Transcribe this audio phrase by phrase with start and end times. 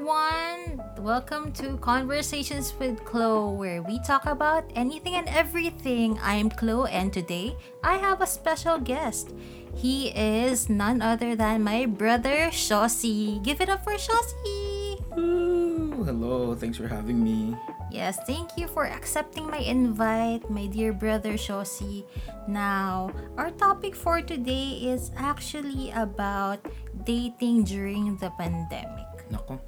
[0.00, 0.80] Everyone!
[0.96, 6.16] Welcome to Conversations with Chloe, where we talk about anything and everything.
[6.24, 7.52] I'm Chloe, and today
[7.84, 9.36] I have a special guest.
[9.76, 13.44] He is none other than my brother, Shossi.
[13.44, 15.04] Give it up for Shossi!
[15.20, 17.52] Ooh, hello, thanks for having me.
[17.92, 22.08] Yes, thank you for accepting my invite, my dear brother Shossi.
[22.48, 26.64] Now, our topic for today is actually about
[27.04, 29.28] dating during the pandemic.
[29.28, 29.60] Nako.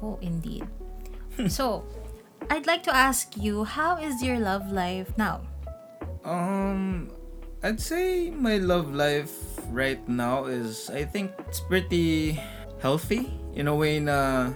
[0.00, 0.64] Nako, indeed.
[1.48, 1.84] so,
[2.48, 5.40] I'd like to ask you, how is your love life now?
[6.24, 7.10] Um,
[7.62, 9.32] I'd say my love life
[9.68, 12.40] right now is, I think it's pretty
[12.80, 14.52] healthy in a way na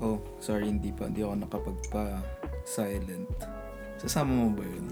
[0.00, 1.10] Oh, sorry, hindi pa.
[1.10, 3.26] Hindi ako nakapagpa-silent.
[3.98, 4.86] Sasama mo ba yun?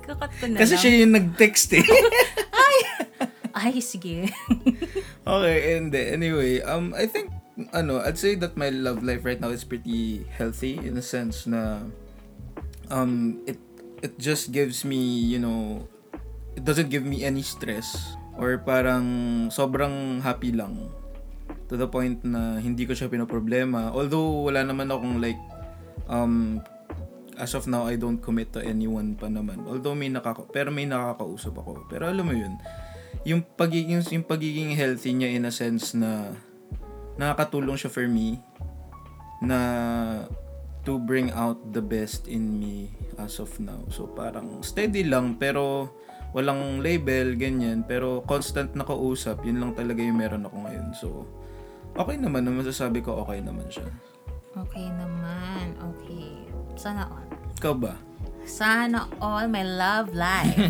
[0.00, 0.80] Kakat ko na Kasi lang.
[0.80, 1.84] siya yung nag-text eh.
[3.60, 4.30] Ay, sige.
[5.28, 7.29] okay, and anyway, um, I think,
[7.72, 11.44] ano, I'd say that my love life right now is pretty healthy in a sense
[11.44, 11.84] na,
[12.88, 13.58] um, it,
[14.00, 15.84] it just gives me, you know,
[16.56, 20.88] it doesn't give me any stress or parang sobrang happy lang
[21.68, 23.94] to the point na hindi ko siya pinoproblema.
[23.94, 25.38] Although wala naman akong like
[26.10, 26.58] um
[27.38, 29.62] as of now I don't commit to anyone pa naman.
[29.64, 31.86] Although may nakaka pero may nakakausap ako.
[31.86, 32.58] Pero alam mo 'yun,
[33.22, 36.34] yung pagiging yung pagiging healthy niya in a sense na
[37.20, 38.40] nakakatulong siya for me
[39.44, 39.60] na
[40.88, 42.88] to bring out the best in me
[43.20, 43.84] as of now.
[43.92, 45.92] So parang steady lang pero
[46.32, 47.82] walang label, ganyan.
[47.86, 50.88] Pero constant na kausap, yun lang talaga yung meron ako ngayon.
[50.94, 51.08] So,
[51.98, 53.86] okay naman, na masasabi ko okay naman siya.
[54.54, 55.74] Okay naman.
[55.94, 56.46] Okay.
[56.74, 57.28] Sana all.
[57.58, 57.94] Ikaw ba?
[58.46, 60.56] Sana all my love life.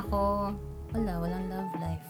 [0.00, 0.52] Ako,
[0.92, 2.05] wala, walang love life.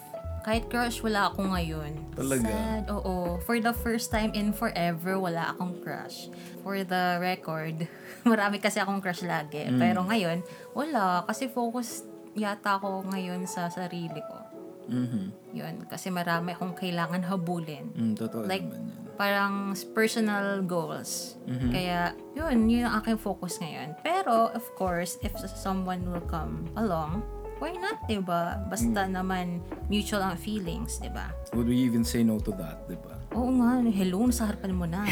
[0.47, 2.15] Kahit crush, wala ako ngayon.
[2.15, 2.47] Talaga?
[2.47, 3.43] Sad, oo.
[3.43, 6.31] For the first time in forever, wala akong crush.
[6.63, 7.91] For the record,
[8.23, 9.67] marami kasi akong crush lagi.
[9.67, 9.83] Mm.
[9.83, 11.27] Pero ngayon, wala.
[11.27, 12.07] Kasi focus
[12.39, 14.39] yata ako ngayon sa sarili ko.
[14.87, 15.51] Mhm.
[15.51, 15.75] Yun.
[15.91, 17.91] Kasi marami akong kailangan habulin.
[17.91, 19.03] Mm, totoo Like, naman yan.
[19.19, 19.55] parang
[19.91, 21.35] personal goals.
[21.51, 21.75] Mhm.
[21.75, 23.99] Kaya, yun, yun ang aking focus ngayon.
[24.07, 27.27] Pero, of course, if someone will come along,
[27.59, 28.61] why not, diba?
[28.69, 31.33] Basta naman mutual ang feelings, diba?
[31.57, 33.17] Would we even say no to that, di ba?
[33.33, 35.05] Oo nga, hello, nasa harapan mo na.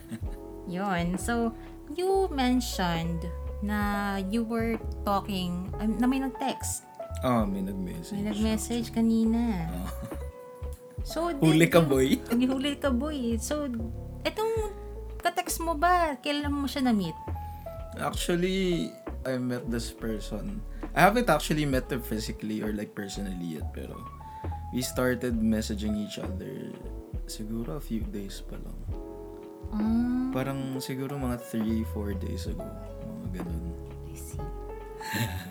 [0.70, 1.18] yun.
[1.18, 1.50] So,
[1.92, 3.26] you mentioned
[3.62, 6.86] na you were talking, um, na may nag-text.
[7.22, 8.18] Ah, may nag-message.
[8.18, 9.70] May nag-message kanina.
[9.70, 9.90] Ah.
[11.06, 12.18] So, Huli di- ka, boy.
[12.50, 13.38] Huli ka, boy.
[13.38, 13.66] So,
[14.22, 14.70] etong
[15.22, 16.18] ka-text mo ba?
[16.18, 17.14] Kailan mo siya na-meet?
[17.98, 18.90] Actually,
[19.22, 20.64] I met this person.
[20.92, 23.96] I haven't actually met them physically or like personally yet, pero
[24.76, 26.72] we started messaging each other
[27.24, 28.78] siguro a few days pa lang.
[29.72, 32.64] Ah, Parang siguro mga 3-4 days ago.
[33.04, 33.64] Mga ganun.
[34.08, 34.40] I see.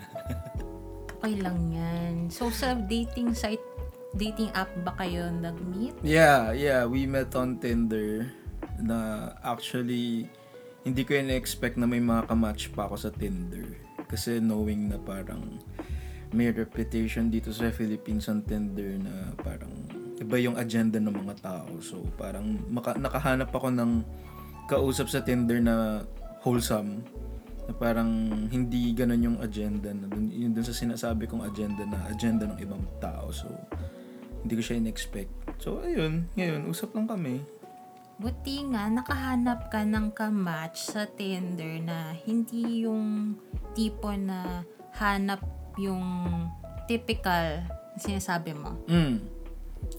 [1.18, 2.14] okay lang yan.
[2.30, 3.62] So, sa dating site,
[4.14, 5.98] dating app ba kayo nag-meet?
[6.06, 6.86] Yeah, yeah.
[6.86, 8.30] We met on Tinder
[8.78, 10.30] na actually
[10.82, 13.81] hindi ko in-expect na may mga kamatch pa ako sa Tinder.
[14.12, 15.56] Kasi knowing na parang
[16.32, 19.72] may reputation dito sa Philippines on Tinder na parang
[20.20, 21.72] iba yung agenda ng mga tao.
[21.80, 23.90] So parang maka- nakahanap ako ng
[24.68, 26.04] kausap sa Tinder na
[26.44, 27.04] wholesome
[27.68, 28.10] na parang
[28.50, 32.58] hindi ganun yung agenda na dun, yun dun sa sinasabi kong agenda na agenda ng
[32.60, 33.32] ibang tao.
[33.32, 33.48] So
[34.42, 35.30] hindi ko siya in-expect.
[35.62, 37.44] So ayun, ngayon usap lang kami.
[38.22, 43.34] Buti nga, nakahanap ka ng kamatch sa Tinder na hindi yung
[43.74, 44.62] tipo na
[44.94, 45.42] hanap
[45.74, 46.06] yung
[46.86, 48.78] typical na sinasabi mo.
[48.86, 49.42] Mm.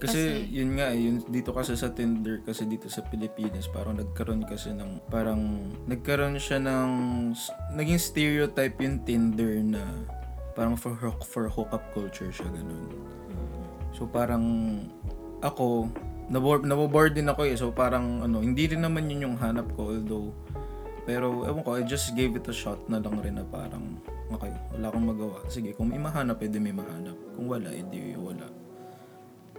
[0.00, 4.42] Kasi- yun nga, eh, yun, dito kasi sa Tinder, kasi dito sa Pilipinas, parang nagkaroon
[4.48, 6.90] kasi ng, parang, nagkaroon siya ng,
[7.76, 9.84] naging stereotype yung Tinder na,
[10.56, 12.88] parang for, hook- for hookup culture siya, ganun.
[13.94, 14.42] So, parang,
[15.44, 15.92] ako,
[16.30, 20.32] naboboard din ako eh, so parang, ano, hindi rin naman yun yung hanap ko, although,
[21.04, 24.00] pero, ewan ko, I just gave it a shot na lang rin na parang,
[24.32, 25.36] okay, wala akong magawa.
[25.52, 27.16] Sige, kung may mahanap, edi may mahanap.
[27.36, 28.48] Kung wala, edi wala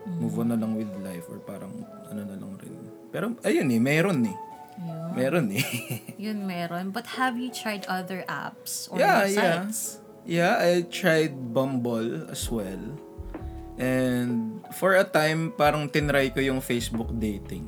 [0.06, 1.82] move on na lang with life or parang
[2.14, 2.74] ano na lang rin.
[3.10, 4.38] Pero ayun eh, meron eh.
[4.78, 5.10] Yun.
[5.16, 5.66] Meron eh.
[6.30, 6.92] Yun meron.
[6.94, 9.66] But have you tried other apps or Yeah, yeah.
[9.66, 10.04] sites?
[10.28, 12.82] yeah, I tried Bumble as well.
[13.76, 17.68] And for a time, parang tinry ko yung Facebook dating.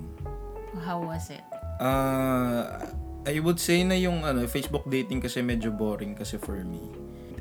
[0.80, 1.44] How was it?
[1.84, 2.80] Ah,
[3.28, 6.80] I would say na yung ano, Facebook dating kasi medyo boring kasi for me.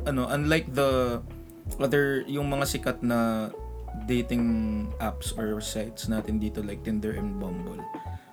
[0.02, 1.22] Ano, unlike the
[1.78, 3.50] other yung mga sikat na
[4.04, 7.80] dating apps or sites natin dito like Tinder and Bumble.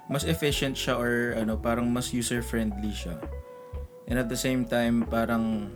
[0.09, 3.21] Mas efficient siya or ano, parang mas user-friendly siya.
[4.09, 5.71] And at the same time, parang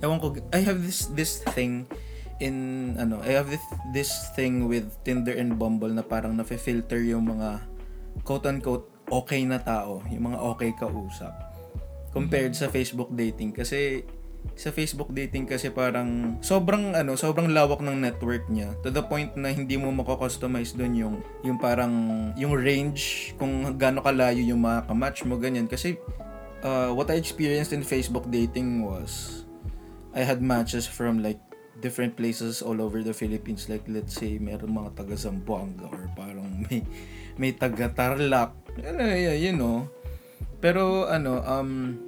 [0.00, 1.90] ewan ko, I have this this thing
[2.40, 7.32] in ano, I have this this thing with Tinder and Bumble na parang nafe-filter yung
[7.32, 7.64] mga
[8.24, 11.32] quote-unquote okay na tao, yung mga okay kausap
[12.16, 13.52] compared sa Facebook dating.
[13.52, 14.04] Kasi
[14.54, 19.34] sa Facebook dating kasi parang sobrang ano, sobrang lawak ng network niya to the point
[19.34, 21.92] na hindi mo mako-customize doon yung yung parang
[22.38, 25.66] yung range kung gaano kalayo yung makaka-match mo ganyan.
[25.66, 25.98] Kasi
[26.62, 29.42] uh, what I experienced in Facebook dating was
[30.14, 31.42] I had matches from like
[31.80, 33.68] different places all over the Philippines.
[33.68, 36.84] Like let's say meron mga taga Zamboanga or parang may
[37.36, 38.52] may taga Tarlac
[39.36, 39.88] you know.
[40.60, 42.00] Pero ano um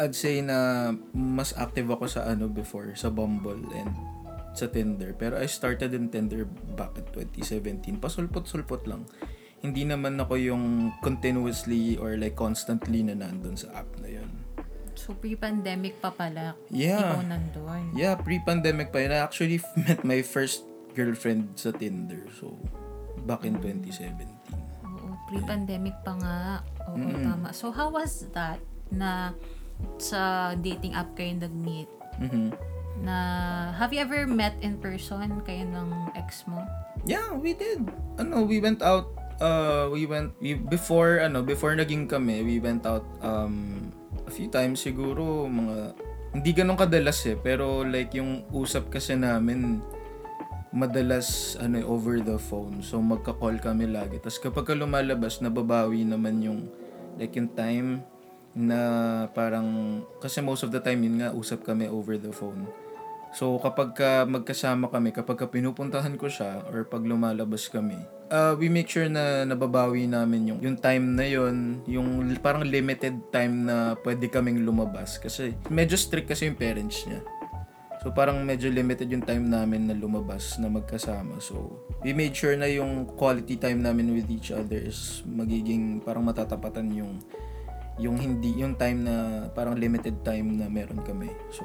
[0.00, 3.92] I'd say na mas active ako sa ano before sa Bumble and
[4.52, 5.16] sa Tinder.
[5.16, 6.44] Pero I started in Tinder
[6.76, 9.08] back in 2017 pasulpot-sulpot lang.
[9.62, 14.31] Hindi naman ako yung continuously or like constantly na nandun sa app na yun
[15.02, 16.54] So, pre-pandemic pa pala.
[16.70, 17.02] Yeah.
[17.02, 17.82] Ikaw nandun.
[17.98, 19.10] Yeah, pre-pandemic pa yun.
[19.10, 20.62] I actually met my first
[20.94, 22.30] girlfriend sa Tinder.
[22.38, 22.54] So,
[23.26, 24.30] back in 2017.
[24.86, 26.38] Oo, pre-pandemic pa nga.
[26.86, 27.50] Oo, tama.
[27.50, 28.62] So, how was that
[28.94, 29.34] na
[29.98, 31.90] sa dating app kayo nag-meet?
[32.22, 32.54] Mhm.
[33.02, 33.16] Na,
[33.74, 36.62] have you ever met in person kayo ng ex mo?
[37.02, 37.90] Yeah, we did.
[38.22, 39.10] Ano, we went out
[39.42, 43.90] uh we went we, before ano, before naging kami, we went out um
[44.32, 45.92] few times siguro mga
[46.32, 49.84] hindi ganun kadalas eh, pero like yung usap kasi namin
[50.72, 52.80] madalas ano eh, over the phone.
[52.80, 54.16] So magka-call kami lagi.
[54.16, 56.72] Tapos kapag ka lumalabas, nababawi naman yung
[57.20, 58.00] like yung time
[58.56, 58.80] na
[59.36, 62.64] parang kasi most of the time yun nga usap kami over the phone.
[63.36, 68.00] So kapag ka magkasama kami, kapag ka pinupuntahan ko siya or pag lumalabas kami,
[68.32, 73.12] uh, we make sure na nababawi namin yung yung time na yon, yung parang limited
[73.28, 77.20] time na pwede kaming lumabas kasi medyo strict kasi yung parents niya.
[78.02, 81.38] So parang medyo limited yung time namin na lumabas na magkasama.
[81.38, 86.26] So we made sure na yung quality time namin with each other is magiging parang
[86.26, 87.22] matatapatan yung
[88.02, 91.30] yung hindi yung time na parang limited time na meron kami.
[91.54, 91.62] So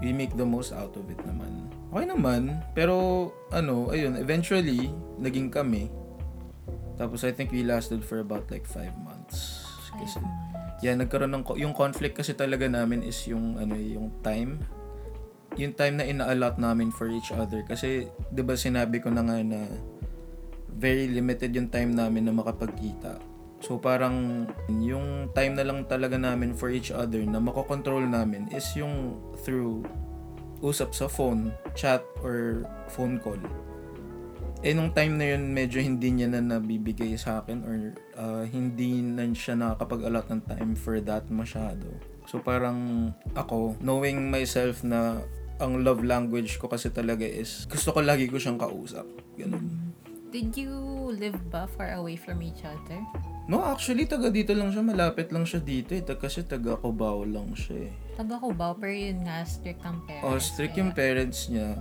[0.00, 1.72] we make the most out of it naman.
[1.92, 5.88] Okay naman, pero ano, ayun, eventually naging kami.
[6.96, 9.64] Tapos I think we lasted for about like five months.
[9.96, 10.20] Kasi,
[10.84, 14.60] yeah, nagkaroon ng yung conflict kasi talaga namin is yung ano, yung time
[15.56, 19.40] yung time na ina-allot namin for each other kasi 'di ba sinabi ko na nga
[19.40, 19.64] na
[20.76, 23.16] very limited yung time namin na makapagkita.
[23.64, 28.68] So parang yung time na lang talaga namin for each other na makokontrol namin is
[28.76, 29.80] yung through
[30.60, 33.40] usap sa phone, chat, or phone call.
[34.64, 37.76] Eh nung time na yun, medyo hindi niya na nabibigay sa akin or
[38.16, 41.86] uh, hindi na siya nakakapag-allot ng time for that masyado.
[42.24, 45.22] So parang ako, knowing myself na
[45.60, 49.06] ang love language ko kasi talaga is gusto ko lagi ko siyang kausap.
[49.36, 49.85] Ganun.
[50.36, 50.76] Did you
[51.16, 53.00] live ba far away from each other?
[53.48, 54.84] No, actually, taga dito lang siya.
[54.84, 56.04] Malapit lang siya dito eh.
[56.04, 57.92] Taga- Kasi taga Cubao lang siya eh.
[58.20, 60.28] Taga Cubao, pero yun nga, strict ang parents.
[60.28, 61.80] Oh, strict yung parents niya.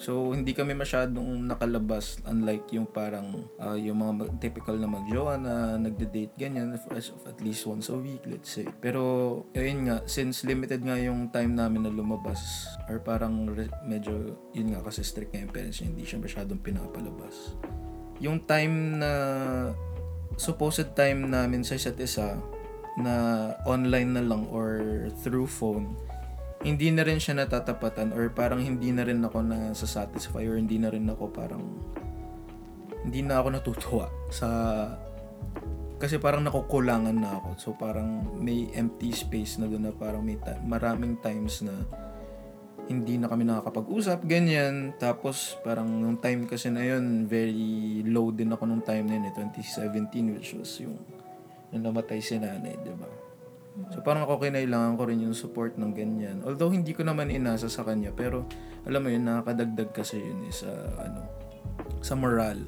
[0.00, 5.36] So, hindi kami masyadong nakalabas unlike yung parang ah, yung mga mag- typical na magjowa
[5.36, 8.64] na nagde-date ganyan for as of at least once a week, let's say.
[8.80, 12.40] Pero, ayun nga, since limited nga yung time namin na lumabas
[12.88, 16.64] or parang re- medyo, yun nga kasi strict nga yung parents niya, hindi siya masyadong
[16.64, 17.60] pinapalabas.
[18.20, 19.12] Yung time na
[20.36, 22.36] supposed time namin sa isa't isa
[23.00, 23.14] na
[23.64, 24.80] online na lang or
[25.24, 25.96] through phone,
[26.60, 30.76] hindi na rin siya natatapatan or parang hindi na rin ako na satisfy or hindi
[30.76, 31.64] na rin ako parang
[33.00, 34.48] hindi na ako natutuwa sa
[36.00, 37.48] kasi parang nakukulangan na ako.
[37.60, 41.76] So parang may empty space na doon na parang may ti- maraming times na
[42.90, 44.90] hindi na kami nakakapag-usap, ganyan.
[44.98, 49.30] Tapos parang nung time kasi na yun, very low din ako nung time na yun,
[49.30, 50.98] eh, 2017, which was yung
[51.70, 53.06] nung namatay si nanay, di ba?
[53.94, 56.42] So parang ako kinailangan ko rin yung support ng ganyan.
[56.42, 58.42] Although hindi ko naman inasa sa kanya, pero
[58.82, 61.22] alam mo yun, nakakadagdag kasi yun eh, sa ano,
[62.02, 62.58] sa moral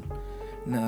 [0.63, 0.81] na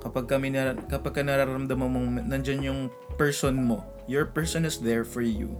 [0.00, 2.80] kapag kami na, kapag ka nararamdaman mong nandyan yung
[3.20, 5.52] person mo, your person is there for you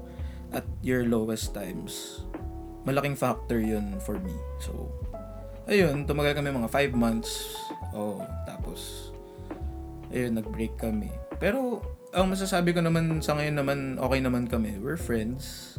[0.57, 2.25] at your lowest times.
[2.83, 4.35] Malaking factor yun for me.
[4.59, 4.91] So,
[5.65, 7.55] ayun, tumagal kami mga 5 months.
[7.95, 9.11] Oh, tapos,
[10.11, 11.11] ayun, nag-break kami.
[11.39, 11.79] Pero,
[12.11, 14.77] ang masasabi ko naman sa ngayon naman, okay naman kami.
[14.79, 15.77] We're friends.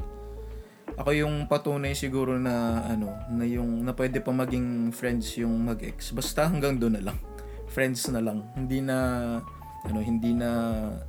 [0.94, 6.14] ako yung patunay siguro na ano, na yung na pwede pa maging friends yung mag-ex.
[6.14, 7.18] Basta hanggang doon na lang.
[7.74, 8.46] Friends na lang.
[8.54, 8.98] Hindi na
[9.82, 10.50] ano, hindi na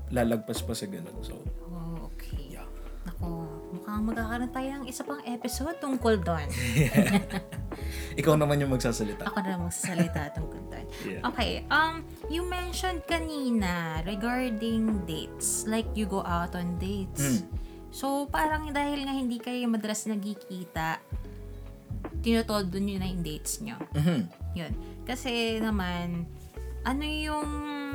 [0.09, 1.13] lalagpas pa sa ganun.
[1.21, 1.37] So,
[1.69, 2.57] Oh, okay.
[2.57, 2.65] yeah.
[3.05, 6.47] Nako, mukhang magkakaroon tayo ng isa pang episode tungkol doon.
[8.21, 9.27] Ikaw naman yung magsasalita.
[9.27, 10.87] Ako na magsasalita tungkol doon.
[11.03, 11.27] Yeah.
[11.27, 15.67] Okay, um, you mentioned kanina regarding dates.
[15.67, 17.43] Like, you go out on dates.
[17.43, 17.65] Mm.
[17.91, 21.03] So, parang dahil nga hindi kayo madalas nagkikita,
[22.23, 23.79] tinotodo nyo na yung dates nyo.
[23.95, 24.21] Mhm.
[24.55, 24.73] Yun.
[25.07, 26.27] Kasi naman,
[26.85, 27.49] ano yung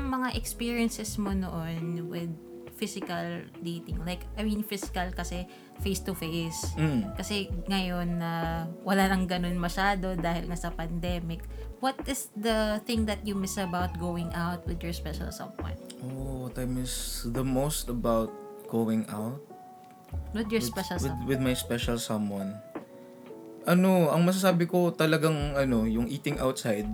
[0.09, 2.31] mga experiences mo noon with
[2.79, 3.99] physical dating?
[4.07, 5.43] Like, I mean, physical kasi
[5.83, 6.79] face-to-face.
[6.79, 7.11] Mm.
[7.19, 11.43] Kasi ngayon na wala nang ganun masyado dahil nga sa pandemic.
[11.83, 15.75] What is the thing that you miss about going out with your special someone?
[15.99, 18.31] Oh, what I miss the most about
[18.71, 19.43] going out
[20.33, 21.27] With your special with, someone?
[21.27, 22.57] with my special someone.
[23.69, 26.85] Ano, ang masasabi ko talagang ano, yung eating outside.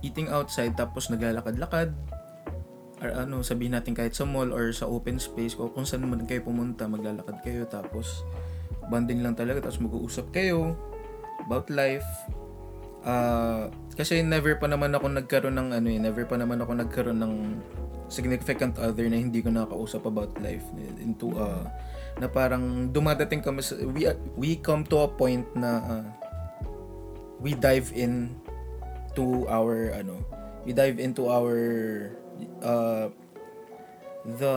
[0.00, 1.92] Eating outside tapos naglalakad-lakad.
[3.04, 6.24] Or ano, sabihin natin kahit sa mall or sa open space ko kung saan man
[6.24, 8.24] kayo pumunta, maglalakad kayo tapos
[8.88, 10.72] bonding lang talaga tapos mag-uusap kayo
[11.44, 12.08] about life.
[13.04, 17.20] Ah, kasi never pa naman ako nagkaroon ng ano eh, never pa naman ako nagkaroon
[17.20, 17.34] ng
[18.08, 20.64] significant other na hindi ko nakakausap about life
[20.96, 21.68] into a
[22.16, 24.08] na parang dumadating kami sa, we
[24.40, 26.06] we come to a point na uh,
[27.42, 28.32] we dive in
[29.12, 30.22] to our ano
[30.64, 31.52] we dive into our
[32.62, 33.08] uh,
[34.24, 34.56] the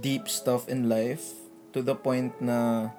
[0.00, 1.36] deep stuff in life
[1.72, 2.90] to the point na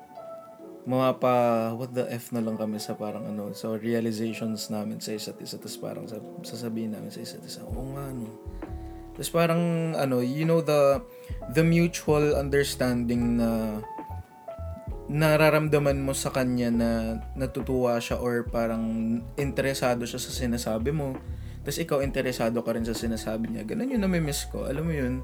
[0.84, 5.40] mapapa what the F na lang kami sa parang ano so realizations namin sa isa't
[5.40, 8.28] isa tapos parang sa, sasabihin namin sa isa't isa oo nga no
[9.16, 11.00] tapos parang ano you know the
[11.56, 13.80] the mutual understanding na
[15.12, 16.90] nararamdaman mo sa kanya na
[17.36, 21.20] natutuwa siya or parang interesado siya sa sinasabi mo.
[21.64, 23.64] Tapos ikaw interesado ka rin sa sinasabi niya.
[23.64, 24.68] Ganun yung namimiss ko.
[24.68, 25.24] Alam mo yun,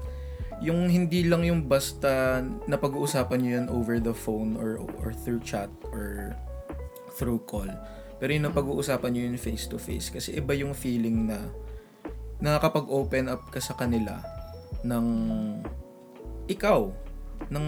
[0.60, 5.68] yung hindi lang yung basta napag-uusapan niyo yun over the phone or or through chat
[5.92, 6.36] or
[7.16, 7.68] through call.
[8.20, 11.48] Pero yung napag-uusapan niyo yun face to face kasi iba yung feeling na
[12.40, 14.20] nakakapag-open up ka sa kanila
[14.84, 15.06] ng
[16.48, 16.88] ikaw
[17.48, 17.66] ng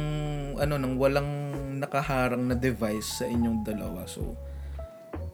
[0.61, 1.31] ano ng walang
[1.81, 4.05] nakaharang na device sa inyong dalawa.
[4.05, 4.37] So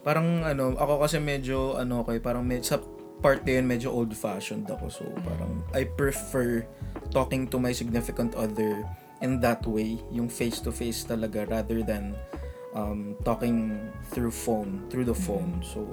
[0.07, 2.79] parang ano ako kasi medyo ano okay parang med, sa
[3.19, 4.87] part na yun medyo old fashioned ako.
[4.89, 6.67] So parang I prefer
[7.11, 8.85] talking to my significant other
[9.19, 12.15] in that way, yung face to face talaga rather than
[12.75, 13.75] um, talking
[14.15, 15.63] through phone, through the phone.
[15.67, 15.87] So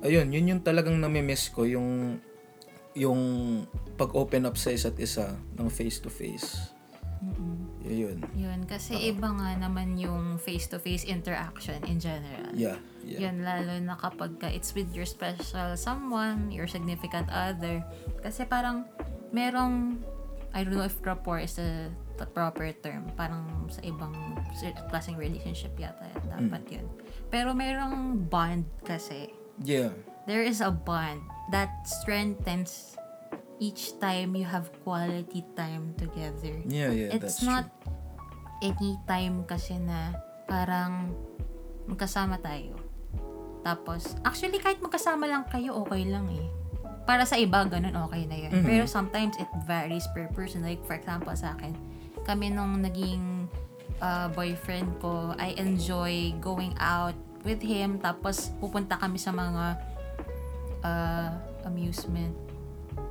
[0.00, 2.20] ayun, yun yung talagang nami-miss ko yung
[2.96, 3.20] yung
[4.00, 6.72] pag-open up sa isa't isa ng face to face.
[7.86, 8.18] Yun.
[8.34, 12.50] Yun, kasi iba nga naman yung face-to-face interaction in general.
[12.52, 12.76] Yeah.
[13.06, 13.30] Yeah.
[13.30, 17.86] Yun, lalo na kapag ka it's with your special someone, your significant other.
[18.20, 18.90] Kasi parang
[19.30, 20.02] merong,
[20.50, 23.06] I don't know if rapport is the, the proper term.
[23.14, 24.14] Parang sa ibang
[24.90, 26.86] klaseng relationship yata dapat yun.
[27.30, 29.30] Pero merong bond kasi.
[29.62, 29.94] Yeah.
[30.26, 31.22] There is a bond
[31.54, 32.98] that strengthens
[33.58, 36.60] each time you have quality time together.
[36.68, 37.72] Yeah, yeah, It's that's not
[38.60, 40.16] any time kasi na
[40.48, 41.12] parang
[41.88, 42.76] magkasama tayo.
[43.66, 46.46] Tapos, actually kahit magkasama lang kayo, okay lang eh.
[47.06, 48.62] Para sa iba, ganun okay na yun.
[48.62, 48.66] Mhm.
[48.66, 50.62] Pero sometimes it varies per person.
[50.62, 51.74] Like for example sa akin,
[52.26, 53.46] kami nung naging
[54.02, 57.14] uh, boyfriend ko, I enjoy going out
[57.46, 58.02] with him.
[58.02, 59.64] Tapos pupunta kami sa mga
[60.82, 61.30] uh,
[61.66, 62.45] amusement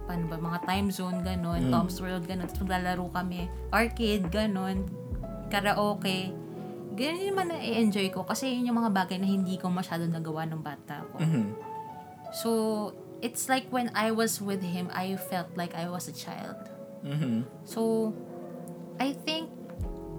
[0.06, 1.72] paano ba, mga time zone, ganun, Mm.
[1.74, 4.86] Tom's World, ganun, tapos maglalaro kami, arcade, ganun,
[5.50, 6.34] karaoke,
[6.96, 10.48] ganun yung naman na-enjoy ko kasi yun yung mga bagay na hindi ko masyado nagawa
[10.48, 11.20] nung bata ko.
[11.20, 11.46] Mhm.
[12.32, 12.50] So,
[13.20, 16.58] it's like when I was with him, I felt like I was a child.
[17.04, 17.46] Mhm.
[17.68, 18.12] So,
[18.98, 19.52] I think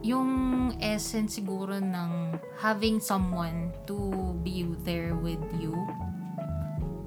[0.05, 0.31] yung
[0.79, 5.75] essence siguro ng having someone to be there with you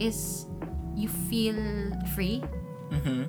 [0.01, 0.49] is
[0.99, 1.55] you feel
[2.11, 2.43] free.
[2.89, 3.21] Mhm.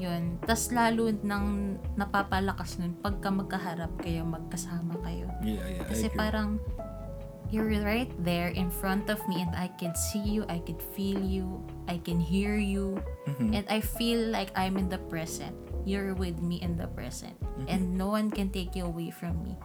[0.00, 0.40] Yun.
[0.48, 5.28] Tapos lalo nang napapalakas nun pagka magkaharap kayo, magkasama kayo.
[5.44, 5.84] Yeah, yeah.
[5.84, 6.56] Kasi parang
[7.52, 11.20] you're right there in front of me and I can see you, I can feel
[11.20, 13.60] you, I can hear you, Mhm.
[13.60, 15.52] and I feel like I'm in the present.
[15.84, 17.36] You're with me in the present.
[17.68, 19.56] And no one can take you away from me.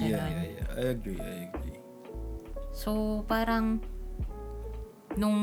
[0.00, 0.68] Yeah, yeah, yeah.
[0.74, 1.78] I agree, I agree.
[2.74, 3.78] So, parang
[5.14, 5.38] nung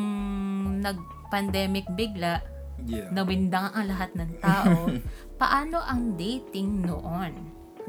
[0.81, 2.41] nag-pandemic bigla,
[2.87, 3.09] Yeah.
[3.11, 4.87] nawindang ang lahat ng tao,
[5.41, 7.33] paano ang dating noon?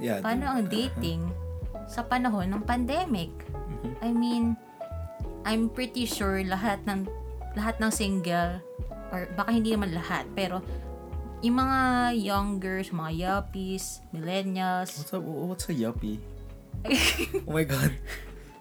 [0.01, 0.25] Yeah.
[0.25, 0.55] Paano dude.
[0.57, 1.21] ang dating
[1.91, 3.31] sa panahon ng pandemic.
[3.51, 3.93] Mhm.
[4.01, 4.45] I mean,
[5.45, 7.09] I'm pretty sure lahat ng
[7.59, 8.63] lahat ng single
[9.11, 10.63] or baka hindi naman lahat, pero
[11.41, 11.81] yung mga
[12.21, 15.25] youngers, mga yuppies, millennials, What's up?
[15.25, 16.21] What's a yuppie?
[17.49, 17.93] oh my god.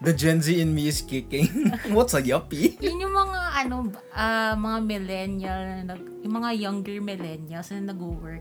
[0.00, 1.68] The Gen Z in me is kicking.
[1.96, 2.80] What's a yuppie?
[2.80, 8.40] yun yung mga ano ah, mga millennial na nag, yung mga younger millennials na nag-work.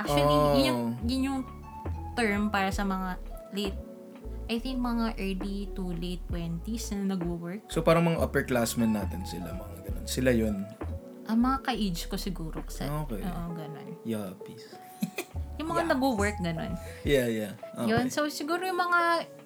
[0.00, 0.56] Actually, Oh.
[0.56, 1.40] yun, yung, yun yung
[2.16, 3.20] term para sa mga
[3.52, 3.78] late
[4.44, 7.64] I think mga early to late 20s na nag-work.
[7.68, 10.04] So parang mga upperclassmen natin sila, mga ganun.
[10.04, 10.68] Sila yun.
[11.24, 12.60] Ang mga ka-age ko siguro.
[12.60, 13.24] Kasi, Okay.
[13.24, 13.88] Oo, ganun.
[14.04, 14.76] Yuppies.
[15.60, 16.76] Yung mga nag-work, ganun.
[17.08, 17.52] Yeah, yeah.
[17.72, 17.88] Okay.
[17.88, 19.00] Yun, so siguro yung mga,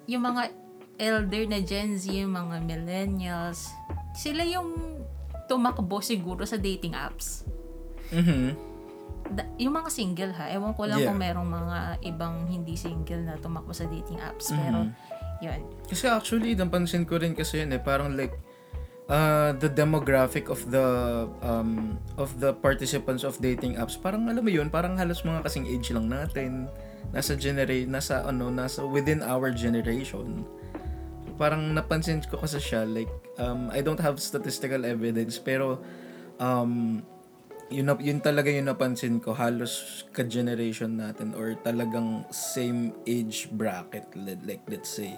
[0.09, 0.51] yung mga
[0.99, 3.71] elder na Gen Z, yung mga millennials,
[4.11, 4.99] sila yung
[5.47, 7.47] tumakbo siguro sa dating apps.
[8.11, 8.53] Mhm.
[9.29, 11.07] Da- yung mga single ha, ewan ko lang Yeah.
[11.07, 14.49] kung merong mga ibang hindi single na tumakbo sa dating apps.
[14.49, 15.41] Pero, Mm-hmm.
[15.41, 15.61] yun.
[15.85, 18.33] Kasi actually, napansin ko rin kasi yun eh, parang like,
[19.05, 20.85] uh, the demographic of the
[21.41, 25.65] um, of the participants of dating apps, parang alam mo yun, parang halos mga kasing
[25.65, 26.69] age lang natin.
[27.09, 30.45] Nasa generate, nasa ano, nasa within our generation.
[31.39, 35.79] Parang napansin ko kasi siya, like, um, I don't have statistical evidence, pero
[36.37, 36.99] um,
[37.71, 44.09] yun, na- yun talaga yung napansin ko, halos ka-generation natin or talagang same age bracket,
[44.17, 45.15] li- like let's say,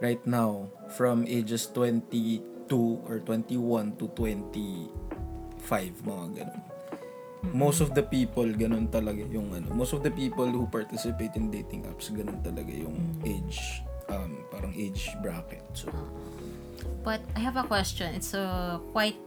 [0.00, 0.66] right now,
[0.98, 2.42] from ages 22
[3.06, 4.90] or 21 to 25,
[6.02, 6.62] mga ganun.
[7.50, 11.50] Most of the people, ganun talaga yung ano, most of the people who participate in
[11.50, 12.94] dating apps, ganun talaga yung
[13.26, 15.62] age, um, parang age bracket.
[15.74, 15.90] So,
[17.02, 18.14] But I have a question.
[18.14, 19.18] It's uh, quite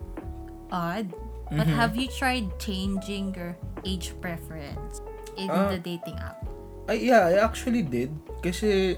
[0.72, 1.12] odd.
[1.12, 1.58] Mm-hmm.
[1.60, 5.04] But have you tried changing your age preference
[5.38, 5.70] in Ah.
[5.70, 6.40] the dating app?
[6.88, 8.16] I, yeah, I actually did.
[8.42, 8.98] Kasi,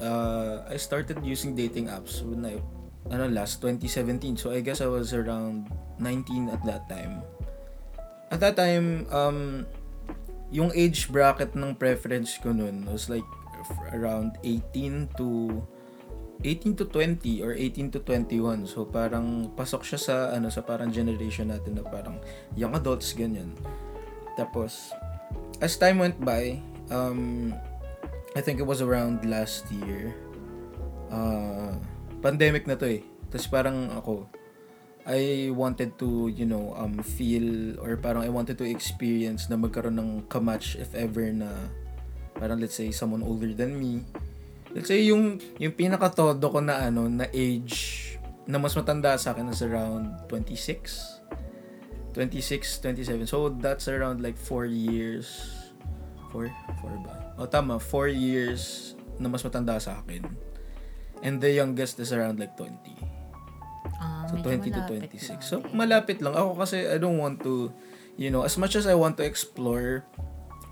[0.00, 2.62] uh, I started using dating apps when I,
[3.10, 4.38] ano, last 2017.
[4.38, 7.20] So, I guess I was around 19 at that time.
[8.30, 9.66] At that time, um,
[10.50, 13.24] yung age bracket ng preference ko nun was like
[13.62, 15.58] f- around 18 to
[16.44, 18.66] 18 to 20 or 18 to 21.
[18.70, 22.22] So parang pasok siya sa ano sa parang generation natin na parang
[22.54, 23.50] young adults ganyan.
[24.38, 24.94] Tapos
[25.58, 26.62] as time went by,
[26.94, 27.50] um
[28.38, 30.14] I think it was around last year.
[31.10, 31.74] Uh
[32.22, 33.02] pandemic na to eh.
[33.34, 34.30] Tapos parang ako
[35.08, 39.98] I wanted to, you know, um feel or parang I wanted to experience na magkaroon
[39.98, 41.50] ng kamatch if ever na
[42.38, 44.06] parang let's say someone older than me
[44.72, 48.04] Let's say yung yung pinaka-todo ko na ano na age
[48.44, 51.20] na mas matanda sa akin is around 26.
[52.12, 53.28] 26, 27.
[53.28, 55.28] So that's around like 4 years.
[56.32, 56.52] 4
[56.84, 57.14] 4 ba?
[57.40, 60.24] O tama, 4 years na mas matanda sa akin.
[61.24, 62.76] And the youngest is around like 20.
[63.98, 65.32] Ah, So medyo 20 to malapit 26.
[65.32, 67.72] lang So malapit lang ako kasi I don't want to
[68.18, 70.04] you know, as much as I want to explore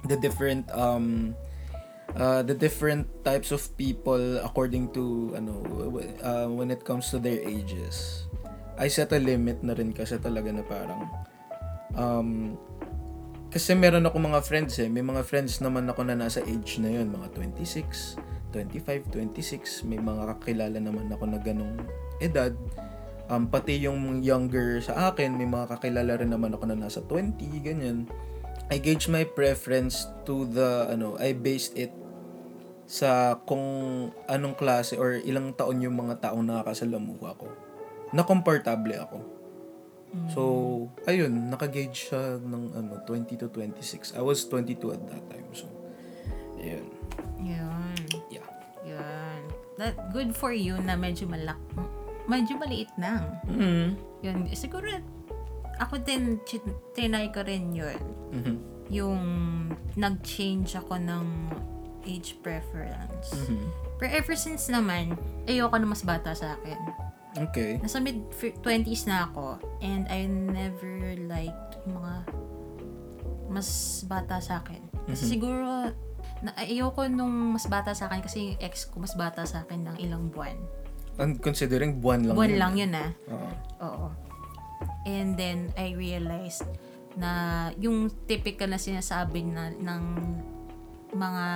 [0.05, 1.33] the different um
[2.15, 5.59] uh, the different types of people according to ano
[6.23, 8.29] uh, when it comes to their ages.
[8.77, 11.09] I set a limit na rin kasi talaga na parang
[11.97, 12.55] um
[13.51, 14.91] kasi meron ako mga friends eh.
[14.91, 17.09] May mga friends naman ako na nasa age na yun.
[17.09, 18.21] Mga 26,
[18.53, 19.89] 25, 26.
[19.89, 21.81] May mga kakilala naman ako na ganong
[22.21, 22.53] edad.
[23.33, 27.43] Um, pati yung younger sa akin, may mga kakilala rin naman ako na nasa 20,
[27.65, 28.07] ganyan.
[28.67, 31.95] I gauge my preference to the, ano, I based it
[32.87, 33.63] sa kung
[34.31, 37.47] anong klase or ilang taon yung mga taong nakakasalamuha ko.
[38.15, 39.19] Na komportable ako.
[40.33, 40.43] So,
[41.05, 44.17] ayun, nakagauge siya ng ano, 20 to 26.
[44.17, 45.49] I was 22 at that time.
[45.53, 45.69] So,
[46.57, 46.89] ayun.
[47.37, 48.01] Yun.
[48.33, 48.49] Yeah.
[48.87, 49.41] Yun.
[49.77, 51.61] That, good for you na medyo malak
[52.27, 53.39] medyo maliit lang.
[53.47, 53.87] Mm-hmm.
[54.25, 54.39] Yun.
[54.57, 54.89] Siguro,
[55.79, 56.41] ako din,
[56.93, 57.99] trinay ko rin yun.
[58.33, 58.55] Mhm.
[58.89, 59.21] Yung
[59.95, 61.27] nag-change ako ng
[62.07, 63.35] age preference.
[63.35, 63.67] Mhm.
[63.99, 66.79] Pero ever since naman, ayoko na mas bata sa akin.
[67.37, 67.77] Okay.
[67.83, 72.25] Nasa mid-20s na ako and I never liked mga
[73.47, 73.69] mas
[74.05, 74.81] bata sa akin.
[75.07, 75.31] Kasi Mhm.
[75.31, 75.67] siguro,
[76.41, 79.85] na, ayoko nung mas bata sa akin kasi yung ex ko mas bata sa akin
[79.85, 80.57] ng ilang buwan.
[81.17, 82.61] And considering buwan lang buwan yun.
[82.61, 83.11] lang yun ah.
[83.31, 83.51] Oo.
[83.81, 84.07] Oo.
[85.07, 86.67] And then, I realized
[87.17, 90.03] na yung typical na sinasabi na ng
[91.17, 91.47] mga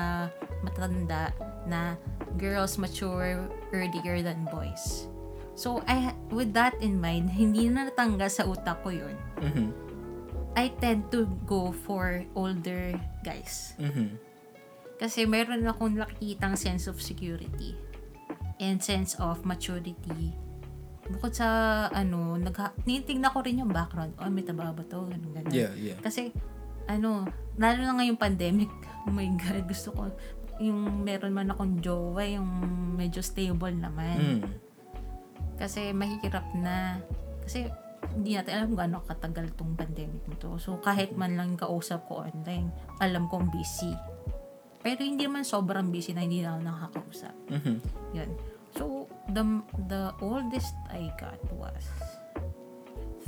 [0.64, 1.34] matanda
[1.68, 2.00] na
[2.40, 5.10] girls mature earlier than boys.
[5.52, 9.16] So, I, with that in mind, hindi na natanggal sa utak ko yun.
[9.44, 9.68] Mhm.
[10.56, 13.76] I tend to go for older guys.
[13.78, 14.18] Mhm.
[14.98, 17.76] Kasi meron akong nakikitang sense of security
[18.60, 20.34] and sense of maturity.
[21.10, 21.46] Bukod sa,
[21.90, 22.54] ano, nag
[22.86, 24.14] tinitignan ko rin yung background.
[24.16, 25.10] Oh, may taba ba to?
[25.10, 25.52] Ganun, ganun.
[25.52, 25.98] Yeah, yeah.
[25.98, 26.30] Kasi,
[26.86, 27.26] ano,
[27.58, 28.70] lalo na ngayong pandemic,
[29.06, 30.02] oh my God, gusto ko,
[30.60, 32.46] yung meron man akong jowa, yung
[32.94, 34.44] medyo stable naman.
[34.44, 34.50] Mm.
[35.56, 37.00] Kasi mahirap na.
[37.44, 37.68] Kasi
[38.16, 40.56] hindi natin alam kung gaano katagal tong pandemic nito.
[40.60, 43.92] So, kahit man lang kausap ko online, alam kong busy.
[44.80, 47.34] Pero hindi naman sobrang busy na hindi na ako nakakausap.
[47.52, 47.74] Mhm.
[48.16, 48.30] Yun.
[48.76, 51.82] So, the, the oldest I got was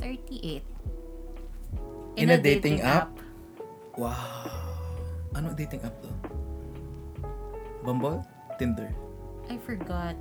[0.00, 0.62] 38.
[2.16, 3.10] In a dating app?
[3.96, 4.14] Wow.
[5.34, 6.08] Ano dating app to?
[7.84, 8.22] Bumble?
[8.58, 8.92] Tinder?
[9.50, 10.14] I forgot.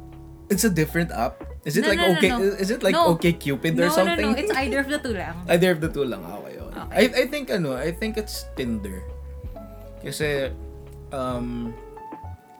[0.50, 1.44] It's a different app?
[1.64, 2.42] Is it No, like no, no, okay no.
[2.58, 3.14] is it like No.
[3.16, 4.20] okay Cupid or no, something?
[4.20, 4.38] no, no.
[4.40, 5.36] It's either of the two lang.
[5.52, 6.24] Either of the two lang.
[6.26, 6.58] Ah, Okay.
[6.60, 6.82] Okay.
[6.92, 9.04] I, I think ano, I think it's Tinder.
[10.04, 10.50] Kasi,
[11.14, 11.76] um,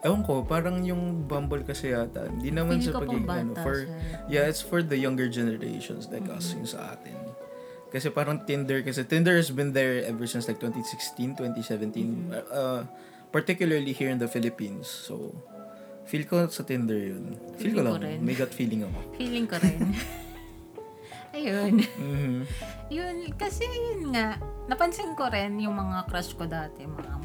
[0.02, 3.76] ewan ko, parang yung Bumble kasi yata, hindi naman Feeling sa ko pagiging, ano, for,
[3.86, 3.98] siya.
[4.26, 7.14] yeah, it's for the younger generations like us, yung sa atin.
[7.88, 12.80] Kasi parang Tinder, kasi Tinder has been there ever since like 2016, 2017, uh, uh,
[13.30, 14.88] particularly here in the Philippines.
[14.88, 15.36] So,
[16.08, 17.36] feel ko sa Tinder yun.
[17.60, 18.18] Feel ko Feeling ko lang, rin.
[18.24, 18.98] may gut feeling ako.
[19.20, 19.80] Feeling ko rin.
[21.36, 21.74] Ayun.
[21.96, 22.44] Mhm.
[22.92, 24.36] Yun, kasi yun nga,
[24.68, 27.16] napansin ko rin yung mga crush ko dati, mga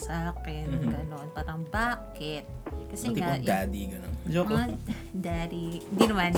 [0.00, 0.88] sa akin, Mhm.
[0.88, 1.28] ganon.
[1.30, 2.48] Parang, bakit?
[2.88, 4.14] Kasi Yung nga, tipong daddy, gano'n.
[4.26, 4.70] Joke mga lang.
[5.26, 6.32] daddy, di naman,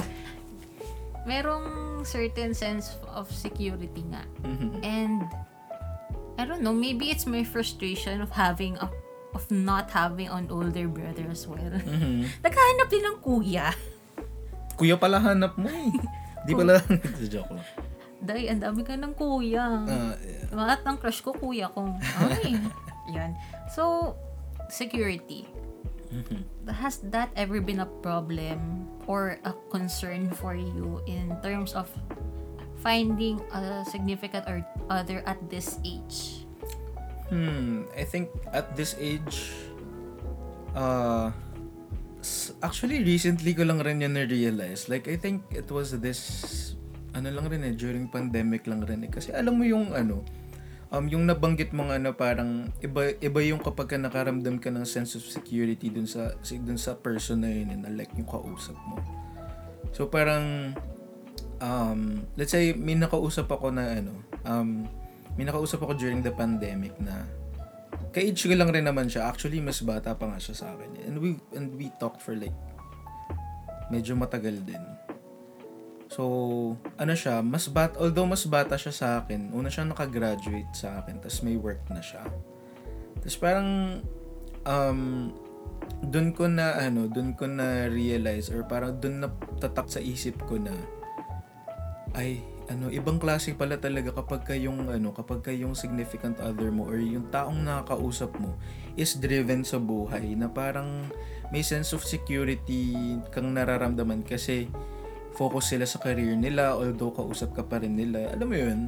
[1.22, 1.66] merong
[2.02, 4.26] certain sense of security nga.
[4.42, 4.82] Mhm.
[4.82, 5.22] And,
[6.34, 8.90] I don't know, maybe it's my frustration of having a
[9.32, 11.72] of not having an older brother as well.
[11.88, 12.28] Mhm.
[12.42, 13.72] Naghahanap din ng kuya.
[14.76, 15.88] Kuya pala hanap mo eh.
[16.42, 16.76] Di pala,
[17.32, 17.64] joke lang.
[18.18, 19.62] Day, ang dami ka ng kuya.
[19.82, 20.46] Ah, yeah.
[20.52, 21.90] Lahat ng crush ko, kuya ko.
[22.20, 22.60] Ay,
[23.10, 23.34] yan.
[23.72, 24.14] So,
[24.70, 25.48] security.
[26.12, 26.44] Mhm.
[26.68, 31.88] Has that ever been a problem or a concern for you in terms of
[32.84, 34.60] finding a significant or
[34.92, 36.44] other at this age?
[37.32, 39.56] Hmm, I think at this age,
[40.76, 41.32] uh,
[42.60, 44.92] actually recently ko lang rin yan na-realize.
[44.92, 46.20] Like, I think it was this,
[47.16, 49.10] ano lang rin eh, during pandemic lang rin eh.
[49.10, 50.20] Kasi alam mo yung ano,
[50.92, 54.84] um, yung nabanggit mo nga na parang iba, iba yung kapag ka nakaramdam ka ng
[54.84, 58.76] sense of security dun sa, dun sa person na yun eh, na like yung kausap
[58.84, 59.00] mo.
[59.96, 60.76] So parang,
[61.64, 64.12] um, let's say, may nakausap ako na ano,
[64.44, 64.84] um,
[65.34, 67.24] may nakausap ako during the pandemic na
[68.12, 69.32] ka-age ko lang rin naman siya.
[69.32, 71.08] Actually, mas bata pa nga siya sa akin.
[71.08, 72.52] And we, and we talked for like,
[73.88, 74.80] medyo matagal din.
[76.12, 81.00] So, ano siya, mas bat, although mas bata siya sa akin, una siya nakagraduate sa
[81.00, 82.20] akin, tapos may work na siya.
[83.16, 84.00] Tapos parang,
[84.68, 85.32] um,
[86.04, 90.36] dun ko na, ano, dun ko na realize, or parang dun na tatak sa isip
[90.44, 90.76] ko na,
[92.12, 96.68] ay, ano, ibang klase pala talaga kapag ka yung, ano, kapag ka yung significant other
[96.68, 98.60] mo or yung taong nakakausap mo
[99.00, 101.08] is driven sa buhay na parang
[101.48, 104.68] may sense of security kang nararamdaman kasi
[105.34, 108.32] focus sila sa career nila although kausap ka pa rin nila.
[108.32, 108.80] Alam mo yun?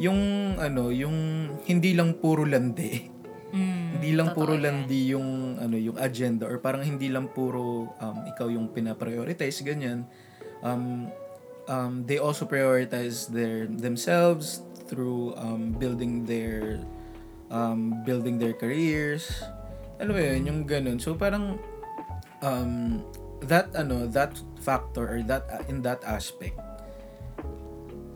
[0.00, 0.20] Yung,
[0.58, 1.16] ano, yung
[1.68, 3.12] hindi lang puro landi.
[3.54, 4.62] Mm, hindi lang puro yan.
[4.66, 10.02] landi yung, ano, yung agenda or parang hindi lang puro um, ikaw yung pinaprioritize, ganyan.
[10.64, 11.12] Um,
[11.68, 16.80] um, they also prioritize their themselves through um, building their
[17.48, 19.28] um, building their careers.
[20.00, 20.98] Ano ba yun, yung ganun.
[20.98, 21.56] So parang
[22.42, 23.00] um,
[23.46, 26.56] that ano that factor or that uh, in that aspect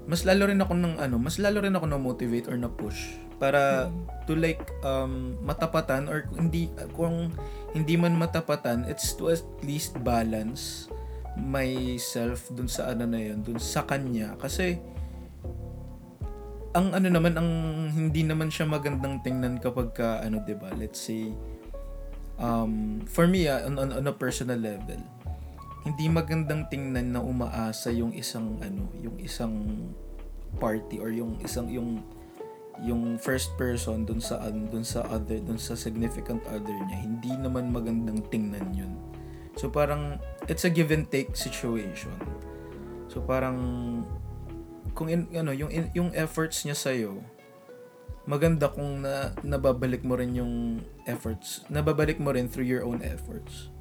[0.08, 3.20] mas lalo rin ako ng ano mas lalo rin ako na motivate or na push
[3.38, 3.92] para
[4.26, 7.30] to like um matapatan or hindi kung
[7.76, 10.90] hindi man matapatan it's to at least balance
[11.38, 14.34] myself dun sa ano na yun dun sa kanya.
[14.42, 14.82] Kasi
[16.74, 17.50] ang ano naman ang
[17.94, 21.32] hindi naman siya magandang tingnan kapag ka ano 'di ba let's say
[22.36, 25.00] um for me ah, on, on, on a personal level
[25.86, 29.54] hindi magandang tingnan na umaasa yung isang ano yung isang
[30.58, 32.02] party or yung isang yung
[32.82, 36.98] yung first person dun sa dun sa other dun sa significant other niya.
[37.02, 38.94] Hindi naman magandang tingnan yun.
[39.58, 42.14] So parang it's a give and take situation.
[43.10, 43.58] So parang
[44.94, 46.94] kung in, ano yung in- yung efforts niya sa
[48.28, 53.72] maganda kung na nababalik mo rin yung efforts nababalik mo rin through your own efforts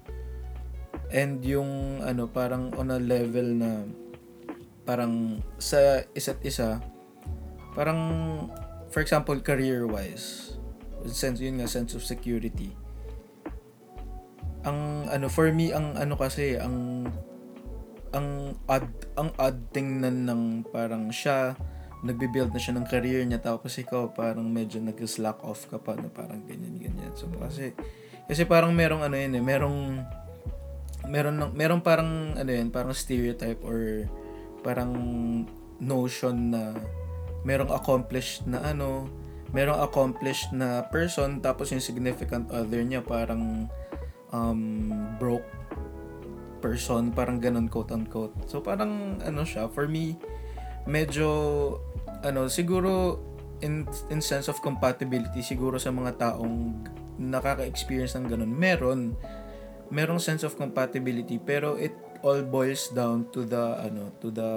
[1.13, 3.87] and yung ano parang on a level na
[4.87, 6.79] parang sa isa't isa
[7.75, 7.99] parang
[8.91, 10.57] for example career wise
[11.05, 12.73] sense yun nga sense of security.
[14.65, 17.07] Ang ano for me ang ano kasi ang
[18.11, 18.89] ang odd
[19.19, 20.41] ang odd tingnan ng
[20.73, 21.53] parang siya
[22.01, 26.09] nagbe-build na siya ng career niya tapos ikaw parang medyo nag-slack off ka pa na
[26.09, 27.13] parang ganyan ganyan.
[27.13, 27.73] So kasi
[28.27, 30.03] kasi parang merong ano yun eh merong
[31.07, 34.05] meron ng merong parang ano yun parang stereotype or
[34.61, 34.91] parang
[35.79, 36.75] notion na
[37.47, 39.07] merong accomplished na ano
[39.55, 43.71] merong accomplished na person tapos yung significant other niya parang
[44.35, 45.47] um, broke
[46.59, 48.33] person, parang ganun quote unquote.
[48.49, 50.17] So parang ano siya, for me,
[50.89, 51.27] medyo
[52.25, 53.21] ano, siguro
[53.61, 56.83] in, in sense of compatibility, siguro sa mga taong
[57.17, 58.99] nakaka-experience ng ganun, meron,
[59.89, 61.93] merong sense of compatibility, pero it
[62.25, 64.49] all boils down to the, ano, to the,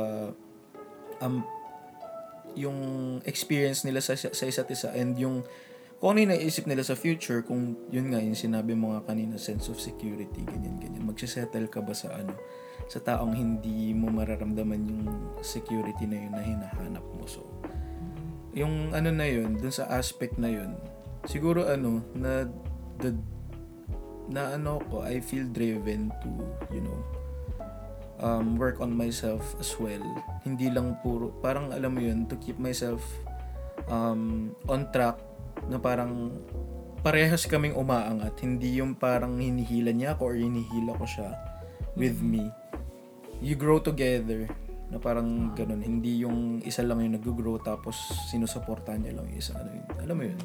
[1.20, 1.44] um,
[2.58, 2.78] yung
[3.24, 5.46] experience nila sa, sa isa't isa and yung
[6.00, 9.36] kung ano yung naisip nila sa future, kung yun nga, yung sinabi mo nga kanina,
[9.36, 11.04] sense of security, ganyan, ganyan.
[11.04, 12.32] Magsisettle ka ba sa ano,
[12.88, 15.04] sa taong hindi mo mararamdaman yung
[15.44, 17.28] security na yun na hinahanap mo.
[17.28, 17.44] So,
[18.56, 20.72] yung ano na yun, dun sa aspect na yun,
[21.28, 22.48] siguro ano, na,
[23.04, 23.12] the,
[24.30, 26.30] na ano ko, I feel driven to,
[26.70, 26.98] you know,
[28.22, 30.00] um, work on myself as well.
[30.46, 33.02] Hindi lang puro, parang alam mo yun, to keep myself
[33.90, 35.18] um, on track
[35.66, 36.38] na parang
[37.02, 38.38] parehas kaming umaangat.
[38.38, 41.34] Hindi yung parang hinihila niya ako or hinihila ko siya
[41.98, 42.48] with me.
[43.40, 44.46] You grow together
[44.92, 45.80] na parang ganun.
[45.80, 47.96] Hindi yung isa lang yung nag-grow tapos
[48.28, 49.56] sinusuportahan niya lang yung isa.
[49.56, 49.86] Ano yun.
[50.06, 50.40] Alam mo yun?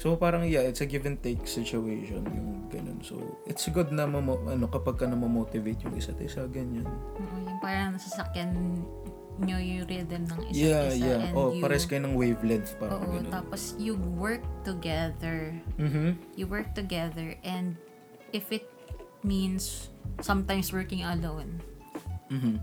[0.00, 3.04] So parang yeah, it's a give and take situation yung ganun.
[3.04, 6.88] So it's good na mamo, ano kapag ka na motivate yung isa't isa ganyan.
[6.88, 8.80] Oo, yung parang nasasakyan
[9.40, 11.20] nyo yung rhythm ng isa't Yeah, isa yeah.
[11.28, 13.32] and Oh, you, pares kayo ng wavelength parang oo, ganun.
[13.32, 16.16] tapos you work together Mhm.
[16.36, 17.72] you work together and
[18.36, 18.68] if it
[19.24, 19.88] means
[20.20, 21.56] sometimes working alone
[22.28, 22.60] Mhm.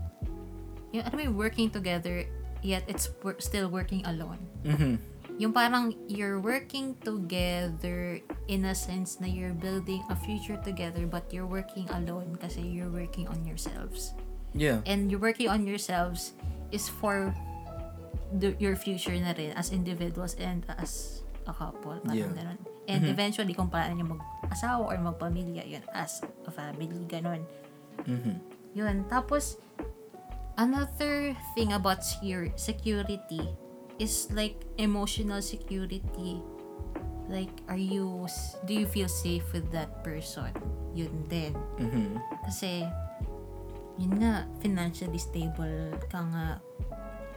[0.94, 2.22] yung ano may working together
[2.62, 5.02] yet it's wor- still working alone Mhm.
[5.38, 8.18] Yung parang you're working together
[8.50, 12.90] in a sense na you're building a future together but you're working alone kasi you're
[12.90, 14.12] working on yourselves
[14.56, 14.82] Yeah.
[14.88, 16.34] and you're working on yourselves
[16.74, 17.30] is for
[18.34, 22.34] the, your future na rin as individuals and as a couple parang Yeah.
[22.34, 22.58] ganun
[22.90, 27.46] and eventually kung paano nyo mag-asawa or magpamilya yun as a family ganun
[28.08, 28.40] Mhm.
[28.74, 29.60] yun tapos
[30.58, 33.44] another thing about secur- security
[33.98, 36.42] is like emotional security.
[37.28, 38.24] Like are you
[38.64, 40.50] do you feel safe with that person?
[40.96, 41.52] Yun din.
[41.76, 42.16] Mhm.
[42.48, 42.86] kasi
[43.98, 46.46] yun nga financially stable ka nga.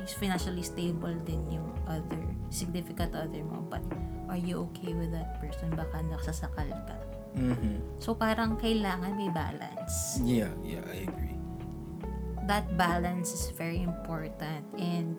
[0.01, 2.17] Is financially stable din yung other
[2.49, 3.61] significant other mo.
[3.69, 3.85] But
[4.31, 5.69] are you okay with that person?
[5.75, 6.97] Baka nagsasakal ka.
[7.31, 8.01] Mhm.
[8.01, 10.19] so parang kailangan may balance.
[10.23, 11.31] Yeah, yeah, I agree.
[12.47, 14.65] that balance is very important.
[14.75, 15.15] And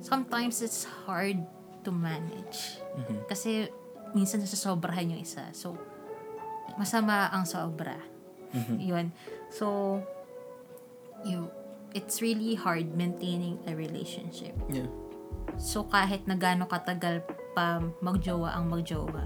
[0.00, 1.38] sometimes it's hard
[1.82, 3.26] to manage Mhm.
[3.26, 3.70] kasi
[4.12, 5.76] minsan nasasobrahan yung isa so
[6.76, 7.96] masama ang sobra
[8.54, 8.74] Mhm.
[8.80, 9.06] yun
[9.50, 9.98] so
[11.24, 11.50] you
[11.92, 14.88] it's really hard maintaining a relationship Yeah.
[15.56, 19.24] so kahit na gaano katagal pa magjowa ang magjowa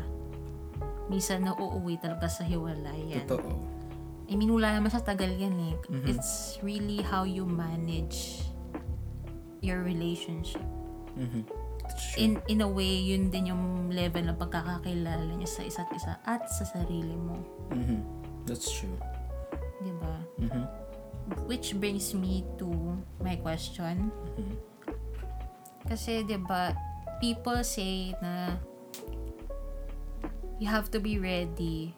[1.11, 3.53] minsan nauuwi talaga sa hiwalayan Totoo.
[4.33, 5.75] I mean, wala naman sa tagal yan eh.
[5.93, 6.09] Mhm.
[6.09, 8.41] It's really how you manage
[9.63, 10.63] your relationship.
[11.17, 11.47] Mhm.
[11.83, 12.19] True.
[12.19, 16.47] In in a way, yun din yung level ng pagkakakilala niya sa isa't isa at
[16.51, 17.39] sa sarili mo.
[17.71, 18.03] Mhm.
[18.47, 18.99] That's true.
[19.83, 20.15] Di ba?
[20.39, 20.65] Mhm.
[21.47, 22.69] Which brings me to
[23.23, 24.11] my question.
[24.35, 24.55] Mhm.
[25.87, 26.75] Kasi, di ba,
[27.23, 28.59] people say na
[30.59, 31.95] you have to be ready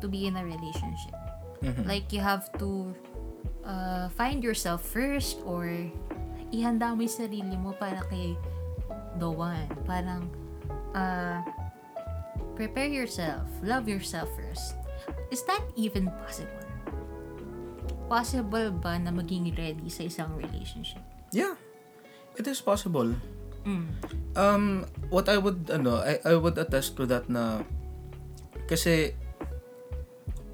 [0.00, 1.16] to be in a relationship.
[1.60, 1.84] Mhm.
[1.84, 2.92] Like, you have to
[3.62, 5.68] uh, find yourself first or
[6.52, 8.36] ihanda mo yung sarili mo para kay
[9.16, 9.66] the one.
[9.88, 10.28] Parang,
[10.92, 11.40] uh,
[12.54, 13.48] prepare yourself.
[13.64, 14.76] Love yourself first.
[15.32, 16.62] Is that even possible?
[18.06, 21.00] Possible ba na maging ready sa isang relationship?
[21.32, 21.56] Yeah.
[22.36, 23.16] It is possible.
[23.64, 23.88] Mm.
[24.36, 24.64] Um,
[25.08, 27.64] what I would, ano, I, I would attest to that na,
[28.68, 29.16] kasi,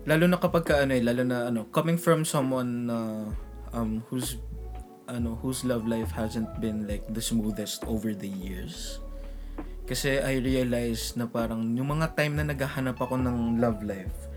[0.06, 3.30] lalo na kapag ka, ano eh, lalo na, ano, coming from someone na,
[3.74, 4.38] um, whose,
[5.08, 9.00] ano, whose love life hasn't been, like, the smoothest over the years.
[9.88, 14.28] Kasi I realized na parang, yung mga time na naghahanap ako ng love life,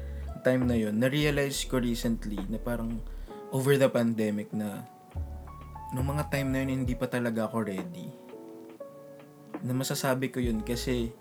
[0.42, 2.98] time na yun, na-realize ko recently na parang,
[3.52, 4.88] over the pandemic na,
[5.92, 8.22] nung mga time na yun, hindi pa talaga ako ready
[9.62, 11.14] na masasabi ko yun kasi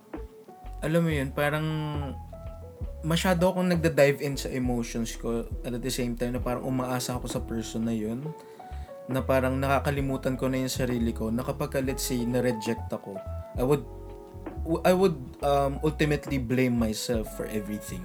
[0.80, 1.66] alam mo yun parang
[3.04, 7.16] masyado akong nagda-dive in sa emotions ko at at the same time na parang umaasa
[7.16, 8.24] ako sa person na yun
[9.10, 13.18] na parang nakakalimutan ko na yung sarili ko na kapag ka, let's say na-reject ako
[13.58, 13.82] I would
[14.86, 18.04] I would um, ultimately blame myself for everything.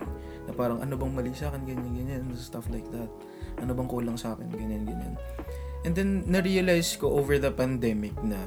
[0.49, 1.61] Na parang ano bang mali sa akin?
[1.67, 3.11] Ganyan ganyan stuff like that.
[3.61, 4.49] Ano bang kulang sa akin?
[4.49, 5.13] Ganyan ganyan.
[5.85, 8.39] And then na-realize ko over the pandemic na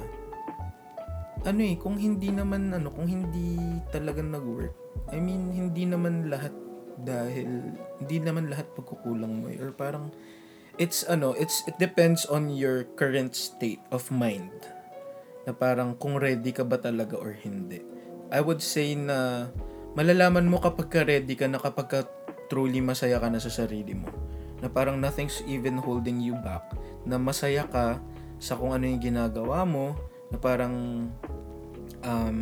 [1.47, 3.55] ano eh kung hindi naman ano kung hindi
[3.95, 4.75] talaga nag-work
[5.09, 6.51] I mean, hindi naman lahat
[6.99, 9.57] dahil hindi naman lahat pagkukulang mo eh.
[9.57, 10.11] or parang
[10.79, 14.55] it's ano, it's it depends on your current state of mind.
[15.43, 17.83] Na parang kung ready ka ba talaga or hindi.
[18.31, 19.51] I would say na
[19.93, 21.99] malalaman mo kapag ka ready ka na kapag ka
[22.47, 24.07] truly masaya ka na sa sarili mo.
[24.63, 26.71] Na parang nothing's even holding you back.
[27.03, 27.99] Na masaya ka
[28.39, 29.99] sa kung ano yung ginagawa mo.
[30.31, 31.07] Na parang
[32.07, 32.39] um,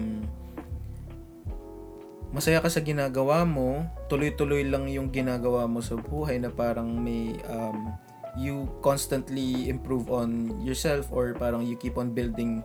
[2.30, 7.40] masaya ka sa ginagawa mo, tuloy-tuloy lang yung ginagawa mo sa buhay na parang may
[7.48, 7.96] um,
[8.38, 12.62] you constantly improve on yourself or parang you keep on building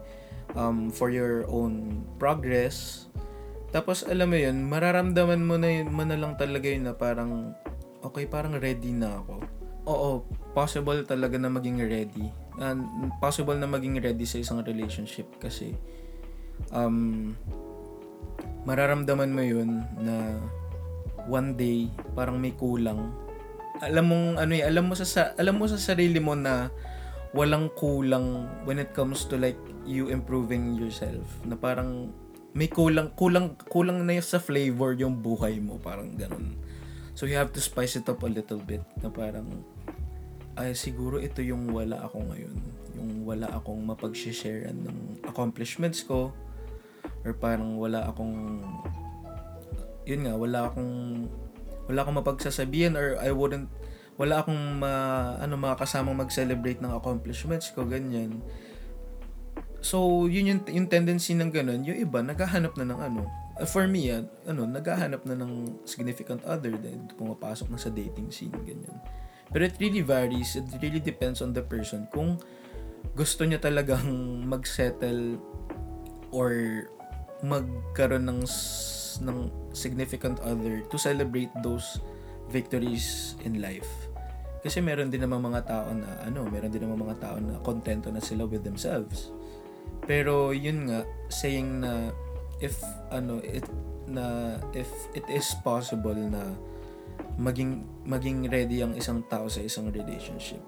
[0.55, 3.09] um, for your own progress.
[3.73, 7.57] Tapos alam mo yun, mararamdaman mo na yun, mo na lang talaga yun na parang
[8.05, 9.41] okay, parang ready na ako.
[9.89, 10.11] Oo,
[10.53, 12.29] possible talaga na maging ready.
[12.61, 15.73] And possible na maging ready sa isang relationship kasi
[16.71, 17.33] um,
[18.69, 20.37] mararamdaman mo yun na
[21.27, 23.11] one day parang may kulang.
[23.81, 26.69] Alam mong ano eh, alam mo sa, sa alam mo sa sarili mo na
[27.33, 29.59] walang kulang when it comes to like
[29.89, 31.25] you improving yourself.
[31.49, 32.13] Na parang
[32.53, 36.53] may kulang kulang kulang na yun sa flavor yung buhay mo, parang ganun.
[37.17, 39.49] So you have to spice it up a little bit na parang
[40.61, 42.57] ay siguro ito yung wala ako ngayon.
[42.93, 46.29] Yung wala akong mapag-share ng accomplishments ko
[47.25, 48.61] or parang wala akong
[50.05, 51.25] yun nga wala akong
[51.91, 53.71] wala akong mapagsasabihan or I wouldn't
[54.21, 54.93] wala akong ma,
[55.41, 58.45] ano makakasamang mag-celebrate ng accomplishments ko ganyan.
[59.83, 61.83] So yun yung, yung tendency ng ganun.
[61.83, 63.23] Yung iba naghahanap na ng ano.
[63.59, 68.31] Uh, for me uh, ano naghahanap na ng significant other then pumapasok na sa dating
[68.31, 68.95] scene ganyan.
[69.53, 70.57] Pero it really varies.
[70.57, 72.09] It really depends on the person.
[72.09, 72.41] Kung
[73.13, 74.07] gusto niya talagang
[74.53, 75.37] mag-settle
[76.33, 76.53] or
[77.43, 78.41] magkaroon ng
[79.21, 79.39] ng
[79.73, 82.01] significant other to celebrate those
[82.53, 83.89] victories in life.
[84.63, 88.15] Kasi meron din naman mga tao na ano, meron din naman mga tao na kontento
[88.15, 89.35] na sila with themselves.
[90.07, 92.15] Pero yun nga saying na
[92.63, 92.79] if
[93.11, 93.67] ano it
[94.07, 94.87] na if
[95.19, 96.55] it is possible na
[97.43, 100.63] maging maging ready ang isang tao sa isang relationship.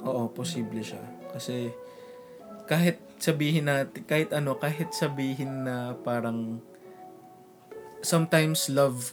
[0.00, 1.02] Oo, posible siya.
[1.28, 1.68] Kasi
[2.64, 6.64] kahit sabihin natin, kahit ano, kahit sabihin na parang
[8.02, 9.12] sometimes love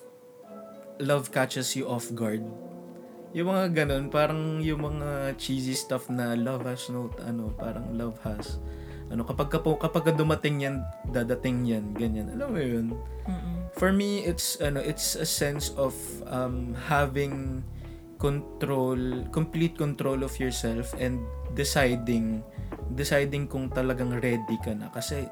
[1.00, 2.44] love catches you off guard.
[3.36, 8.18] Yung mga ganun, parang yung mga cheesy stuff na love has no, ano, parang love
[8.26, 8.58] has.
[9.08, 12.28] Ano, kapag, kapag, kapag dumating yan, dadating yan, ganyan.
[12.36, 12.88] Alam mo yun?
[13.78, 15.94] For me, it's, ano, it's a sense of
[16.28, 17.64] um, having
[18.20, 18.98] control,
[19.32, 21.24] complete control of yourself and
[21.56, 22.44] deciding,
[23.00, 24.92] deciding kung talagang ready ka na.
[24.92, 25.30] Kasi,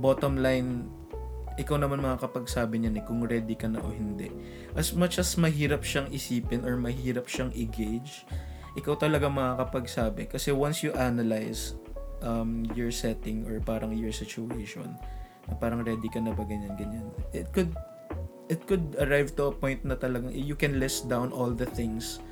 [0.00, 0.88] bottom line,
[1.56, 4.28] ikaw naman makakapagsabi niyan eh, kung ready ka na o hindi.
[4.76, 8.28] As much as mahirap siyang isipin or mahirap siyang i-gauge,
[8.76, 10.28] ikaw talaga makakapagsabi.
[10.28, 11.76] Kasi once you analyze
[12.20, 14.96] um, your setting or parang your situation,
[15.48, 17.08] na parang ready ka na ba ganyan, ganyan.
[17.32, 17.72] It could
[18.46, 22.22] it could arrive to a point na talagang you can list down all the things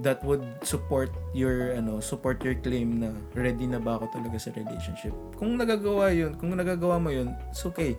[0.00, 4.54] that would support your ano support your claim na ready na ba ako talaga sa
[4.54, 7.98] relationship kung nagagawa yun kung nagagawa mo yun it's okay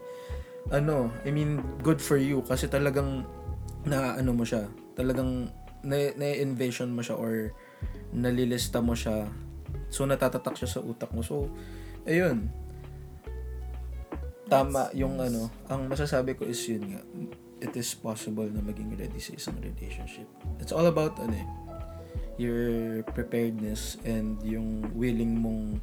[0.69, 2.45] ano I mean good for you.
[2.45, 3.26] Kasi talagang
[3.88, 4.69] na ano mo siya.
[4.93, 5.49] Talagang
[5.82, 7.49] na, na-envision mo siya or
[8.14, 9.26] nalilista mo siya.
[9.89, 11.26] So natatatak siya sa utak mo.
[11.26, 11.49] So
[12.05, 12.53] ayun.
[14.51, 15.49] Tama yung ano.
[15.72, 17.01] Ang masasabi ko is yun nga.
[17.62, 20.26] It is possible na maging ready sa isang relationship.
[20.57, 21.47] It's all about ano eh,
[22.41, 22.62] your
[23.14, 25.78] preparedness and yung willing mong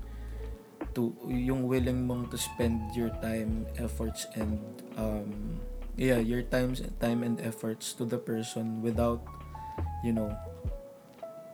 [0.99, 4.59] to yung willing mong to spend your time efforts and
[4.99, 5.63] um
[5.95, 9.23] yeah your times time and efforts to the person without
[10.03, 10.35] you know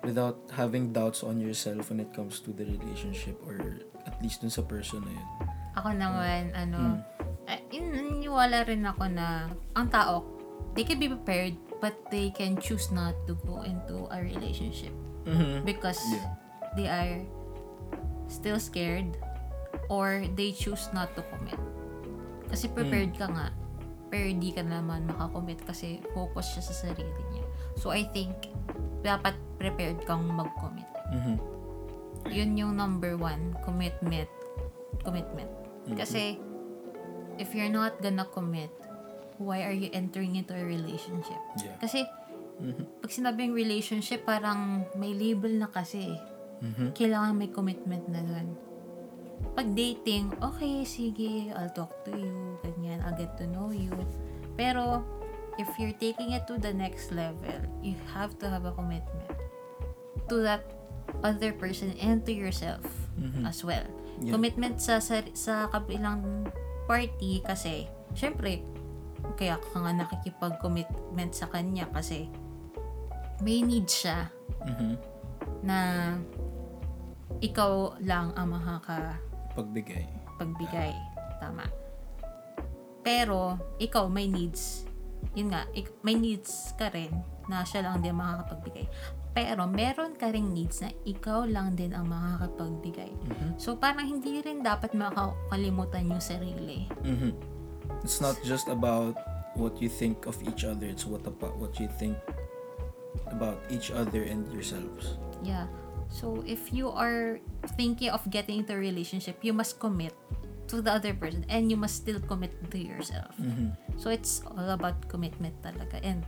[0.00, 3.60] without having doubts on yourself when it comes to the relationship or
[4.08, 5.28] at least dun sa person na yun
[5.74, 7.90] Ako naman, ano, Mm.
[7.90, 10.22] naniniwala rin ako na ang tao,
[10.78, 14.94] they can be prepared, but they can choose not to go into a relationship
[15.26, 15.66] mm-hmm.
[15.66, 16.30] because Yeah.
[16.78, 17.26] they are
[18.30, 19.18] still scared
[19.88, 21.60] or they choose not to commit.
[22.48, 23.48] Kasi prepared ka nga.
[24.14, 27.42] pero di ka naman makakommit kasi focus siya sa sarili niya.
[27.74, 28.30] So, I think,
[29.02, 30.86] dapat prepared kang mag-commit.
[31.10, 31.36] Mhm.
[32.30, 34.30] Yun yung number one, commitment.
[35.02, 35.50] Commitment.
[35.90, 35.98] Mhm.
[35.98, 36.38] Kasi,
[37.42, 38.70] if you're not gonna commit,
[39.42, 41.42] why are you entering into a relationship?
[41.58, 41.74] Yeah.
[41.82, 42.06] Kasi,
[42.62, 43.02] Mhm.
[43.02, 46.14] pag sinabing relationship, parang may label na kasi.
[46.62, 46.94] Mhm.
[46.94, 48.54] Kailangan may commitment na dun.
[49.52, 53.92] Pag dating, okay, sige, I'll talk to you, ganyan, I'll get to know you.
[54.56, 55.04] Pero,
[55.60, 59.30] if you're taking it to the next level, you have to have a commitment
[60.32, 60.64] to that
[61.20, 62.82] other person and to yourself
[63.20, 63.44] Mhm.
[63.46, 63.84] as well.
[64.22, 64.34] Yeah.
[64.34, 66.48] Commitment sa, sa sa kabilang
[66.88, 67.86] party kasi,
[68.16, 68.62] syempre,
[69.36, 72.28] kaya ka nga nakikipag-commitment sa kanya kasi
[73.42, 74.30] may need siya
[74.62, 74.94] Mhm.
[75.66, 75.78] na
[77.42, 79.32] ikaw lang ang makakapagbigay.
[80.38, 80.94] Pagbigay.
[81.38, 81.66] Tama.
[83.04, 84.88] Pero, ikaw may needs.
[85.36, 87.10] Yun nga, ik- may needs ka rin
[87.46, 88.86] na siya lang din makakapagbigay.
[89.34, 93.10] Pero, meron ka ring needs na ikaw lang din ang makakapagbigay.
[93.10, 93.58] Mhm.
[93.58, 96.86] So, parang hindi rin dapat makakalimutan yung sarili.
[97.02, 97.34] Mhm.
[98.06, 99.18] It's not just about
[99.58, 100.86] what you think of each other.
[100.86, 102.14] It's what about what you think
[103.34, 105.18] about each other and yourselves.
[105.42, 105.66] Yeah.
[106.08, 107.40] So, if you are
[107.74, 110.14] thinking of getting into a relationship, you must commit
[110.68, 113.36] to the other person and you must still commit to yourself.
[113.36, 113.76] Mhm.
[114.00, 116.00] So, it's all about commitment talaga.
[116.00, 116.24] And,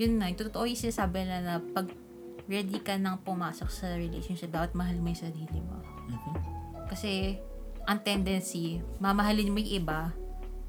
[0.00, 1.92] yun na, yung totoo yung sinasabi na na pag
[2.50, 5.78] ready ka nang pumasok sa relationship, dapat mahal mo yung sarili mo.
[6.10, 6.32] Mhm.
[6.90, 7.38] Kasi,
[7.86, 10.10] ang tendency, mamahalin mo yung iba,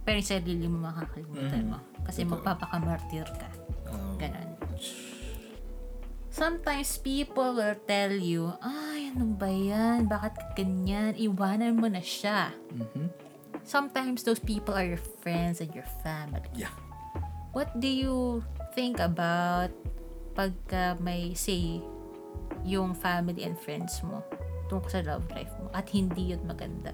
[0.03, 1.71] pero yung sarili mo makakalimutan Mhm.
[1.73, 1.79] mo.
[2.03, 2.37] Kasi Totoo.
[2.37, 3.49] magpapakamartir ka.
[3.89, 4.49] Um, Ganon.
[6.34, 10.09] Sometimes people will tell you, ay, ano ba yan?
[10.09, 11.13] Bakit ganyan?
[11.13, 12.49] Iwanan mo na siya.
[12.73, 13.13] mhm.
[13.63, 16.43] Sometimes those people are your friends and your family.
[16.51, 16.73] Yeah.
[17.53, 18.41] What do you
[18.73, 19.69] think about
[20.34, 21.79] pagka may say
[22.65, 24.19] yung family and friends mo
[24.67, 26.91] tungkol sa love life mo at hindi yun maganda?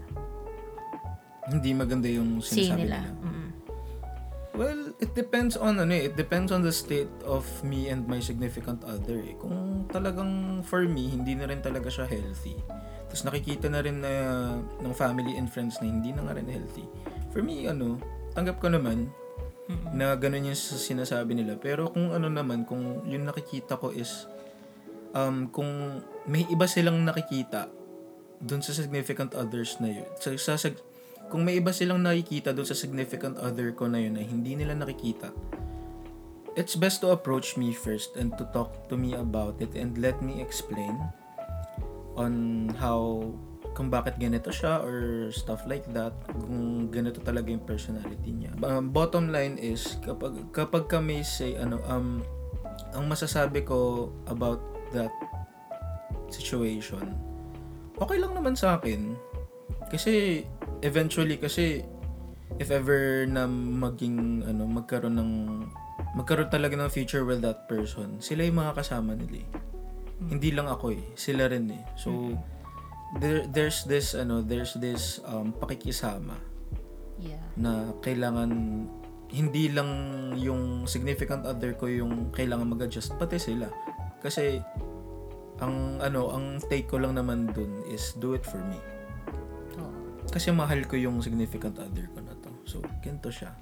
[1.50, 2.98] Hindi maganda yung Say sinasabi nila.
[3.02, 3.18] nila.
[3.18, 3.39] Mm.
[4.60, 6.12] Well, it depends on ano eh.
[6.12, 9.40] It depends on the state of me and my significant other eh.
[9.40, 12.60] Kung talagang for me, hindi na rin talaga siya healthy.
[13.08, 14.12] Tapos nakikita na rin na
[14.84, 16.84] ng family and friends na hindi na nga rin healthy.
[17.32, 18.04] For me, ano,
[18.36, 19.08] tanggap ko naman
[19.96, 21.56] na ganun yung sinasabi nila.
[21.56, 24.28] Pero kung ano naman, kung yung nakikita ko is
[25.16, 27.72] um, kung may iba silang nakikita
[28.44, 30.10] dun sa significant others na yun.
[30.20, 30.76] Sa, sa-
[31.30, 34.74] kung may iba silang nakikita dun sa significant other ko na yun na hindi nila
[34.74, 35.30] nakikita,
[36.58, 40.18] it's best to approach me first and to talk to me about it and let
[40.20, 40.98] me explain
[42.20, 43.24] on how
[43.78, 48.52] kung bakit ganito siya or stuff like that kung ganito talaga yung personality niya.
[48.66, 52.26] Um, bottom line is kapag kapag kami say ano um
[52.98, 54.60] ang masasabi ko about
[54.92, 55.14] that
[56.34, 57.30] situation
[58.00, 59.14] okay lang naman sa akin.
[59.92, 60.44] Kasi
[60.82, 61.84] eventually kasi
[62.58, 65.32] if ever na maging ano magkaroon ng
[66.18, 69.48] magkaroon talaga ng future with that person sila yung mga kasama nila eh.
[70.32, 72.34] hindi lang ako eh sila rin eh so
[73.22, 76.36] there there's this ano there's this um pakikisama
[77.20, 77.44] Yeah.
[77.60, 78.48] na kailangan
[79.28, 79.92] hindi lang
[80.40, 83.68] yung significant other ko yung kailangan mag-adjust pati sila
[84.24, 84.64] kasi
[85.60, 88.80] ang ano ang take ko lang naman dun is do it for me.
[90.30, 92.52] Kasi mahal ko yung significant other ko na to.
[92.70, 93.54] So ganito siya.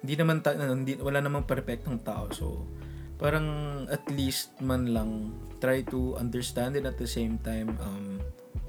[0.00, 2.32] Hindi naman ta- ano, hindi, wala namang perfectong tao.
[2.32, 2.64] So
[3.16, 3.46] parang
[3.88, 8.20] at least man lang try to understand it at the same time um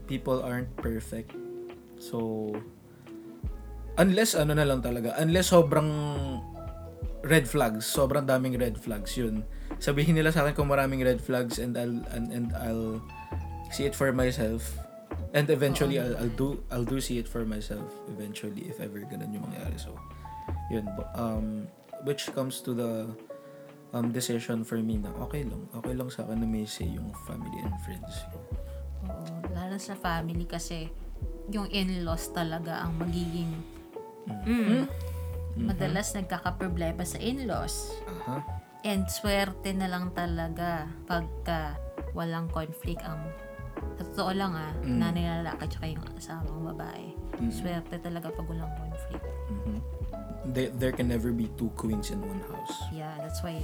[0.08, 1.36] people aren't perfect.
[2.00, 2.52] So
[4.00, 5.90] unless ano na lang talaga unless sobrang
[7.28, 9.44] red flags sobrang daming red flags yun.
[9.84, 13.04] Sabihin nila sa akin kung maraming red flags and I'll and, and I'll
[13.72, 14.87] see it for myself
[15.34, 19.36] and eventually I'll, I'll do I'll do see it for myself eventually if ever ganun
[19.36, 19.78] yung mangyari.
[19.80, 19.96] So
[20.72, 21.68] yun um
[22.04, 22.92] which comes to the
[23.92, 27.12] um decision for me na okay lang okay lang sa akin na may say yung
[27.28, 28.14] family and friends.
[29.08, 29.26] Oo.
[29.52, 30.92] Lalo sa family kasi
[31.52, 33.52] yung in-laws talaga ang magiging
[34.28, 34.84] mm,
[35.58, 37.96] madalas nagkakaproblema sa in-laws.
[38.04, 38.44] aha.
[38.86, 41.76] And swerte na lang talaga pagka
[42.14, 43.20] walang conflict ang
[43.96, 44.98] sa totoo lang ah, Mm.
[45.00, 47.06] nanay na lalaki tsaka yung asawang babae.
[47.40, 47.52] Mm.
[47.54, 49.26] Swerte talaga pag walang conflict.
[49.48, 49.80] Mhm.
[50.48, 53.60] there, there can never be two queens in one house Yeah, that's why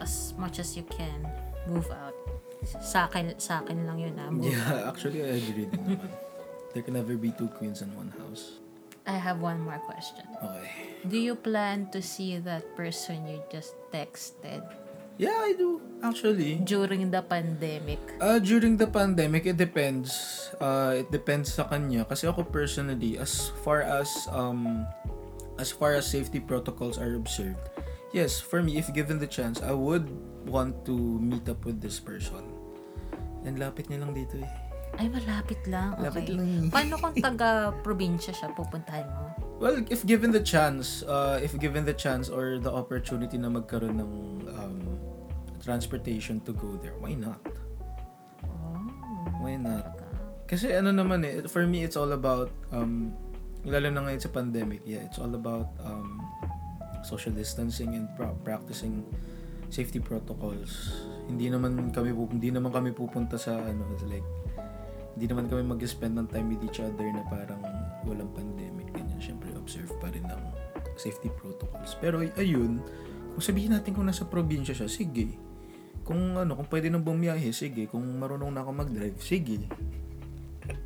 [0.00, 1.28] as much as you can
[1.68, 2.16] move out.
[2.80, 4.32] Sa akin, sa akin lang yun ah.
[4.32, 6.08] Move Yeah, actually, I agree din naman.
[6.72, 8.56] There can never be two queens in one house.
[9.04, 10.24] I have one more question.
[10.40, 10.96] Okay.
[11.04, 14.62] Do you plan to see that person you just texted
[15.18, 15.80] Yeah, I do.
[16.02, 16.58] Actually.
[16.64, 18.00] during the pandemic?
[18.20, 20.50] Uh, during the pandemic, it depends.
[20.58, 22.04] Uh, it depends sa kanya.
[22.04, 24.82] Kasi ako personally, as far as, um,
[25.58, 27.62] as far as safety protocols are observed,
[28.10, 30.10] yes, for me, if given the chance, I would
[30.48, 32.42] want to meet up with this person.
[33.46, 34.61] And lapit niya lang dito eh.
[35.00, 35.96] Ay, malapit lang.
[35.96, 36.04] Okay.
[36.04, 36.48] Lapit lang.
[36.68, 39.32] Paano kung taga-probinsya siya, pupuntahan mo?
[39.62, 44.02] Well, if given the chance, uh, if given the chance or the opportunity na magkaroon
[44.02, 44.12] ng
[44.58, 44.76] um,
[45.62, 47.38] transportation to go there, why not?
[48.42, 48.82] Oh.
[49.38, 50.02] Why not?
[50.50, 53.14] Kasi ano naman eh, for me, it's all about, um,
[53.62, 56.18] lalo na ngayon sa pandemic, yeah, it's all about um,
[57.06, 59.06] social distancing and pra- practicing
[59.70, 60.92] safety protocols.
[61.30, 64.26] Hindi naman kami hindi naman kami pupunta sa ano, like
[65.14, 67.60] hindi naman kami mag-spend ng time with each other na parang
[68.08, 69.20] walang pandemic ganyan.
[69.20, 70.42] Syempre observe pa rin ng
[70.96, 71.96] safety protocols.
[72.00, 72.80] Pero ay- ayun,
[73.36, 75.36] kung sabihin natin kung nasa probinsya siya, sige.
[76.02, 77.88] Kung ano, kung pwede nang bumiyahe, sige.
[77.88, 79.68] Kung marunong na ako mag-drive, sige.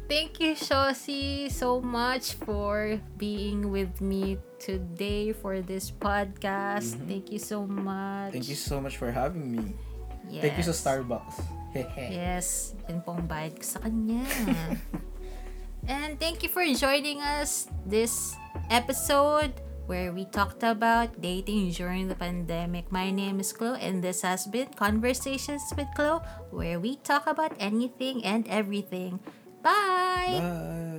[0.06, 6.94] Thank you, Shosi, so much for being with me today for this podcast.
[7.10, 8.30] Thank you so much.
[8.30, 8.34] Mm-hmm.
[8.38, 9.74] Thank you so much for having me.
[10.30, 10.42] Yes.
[10.46, 11.65] Thank you sa Starbucks.
[12.12, 14.24] Yes, yun po ang bayad ko sa kanya.
[15.90, 18.32] and thank you for joining us this
[18.72, 19.52] episode
[19.86, 22.90] where we talked about dating during the pandemic.
[22.90, 27.54] My name is Chloe and this has been Conversations with Chloe where we talk about
[27.58, 29.20] anything and everything.
[29.62, 30.42] Bye!
[30.42, 30.95] Bye.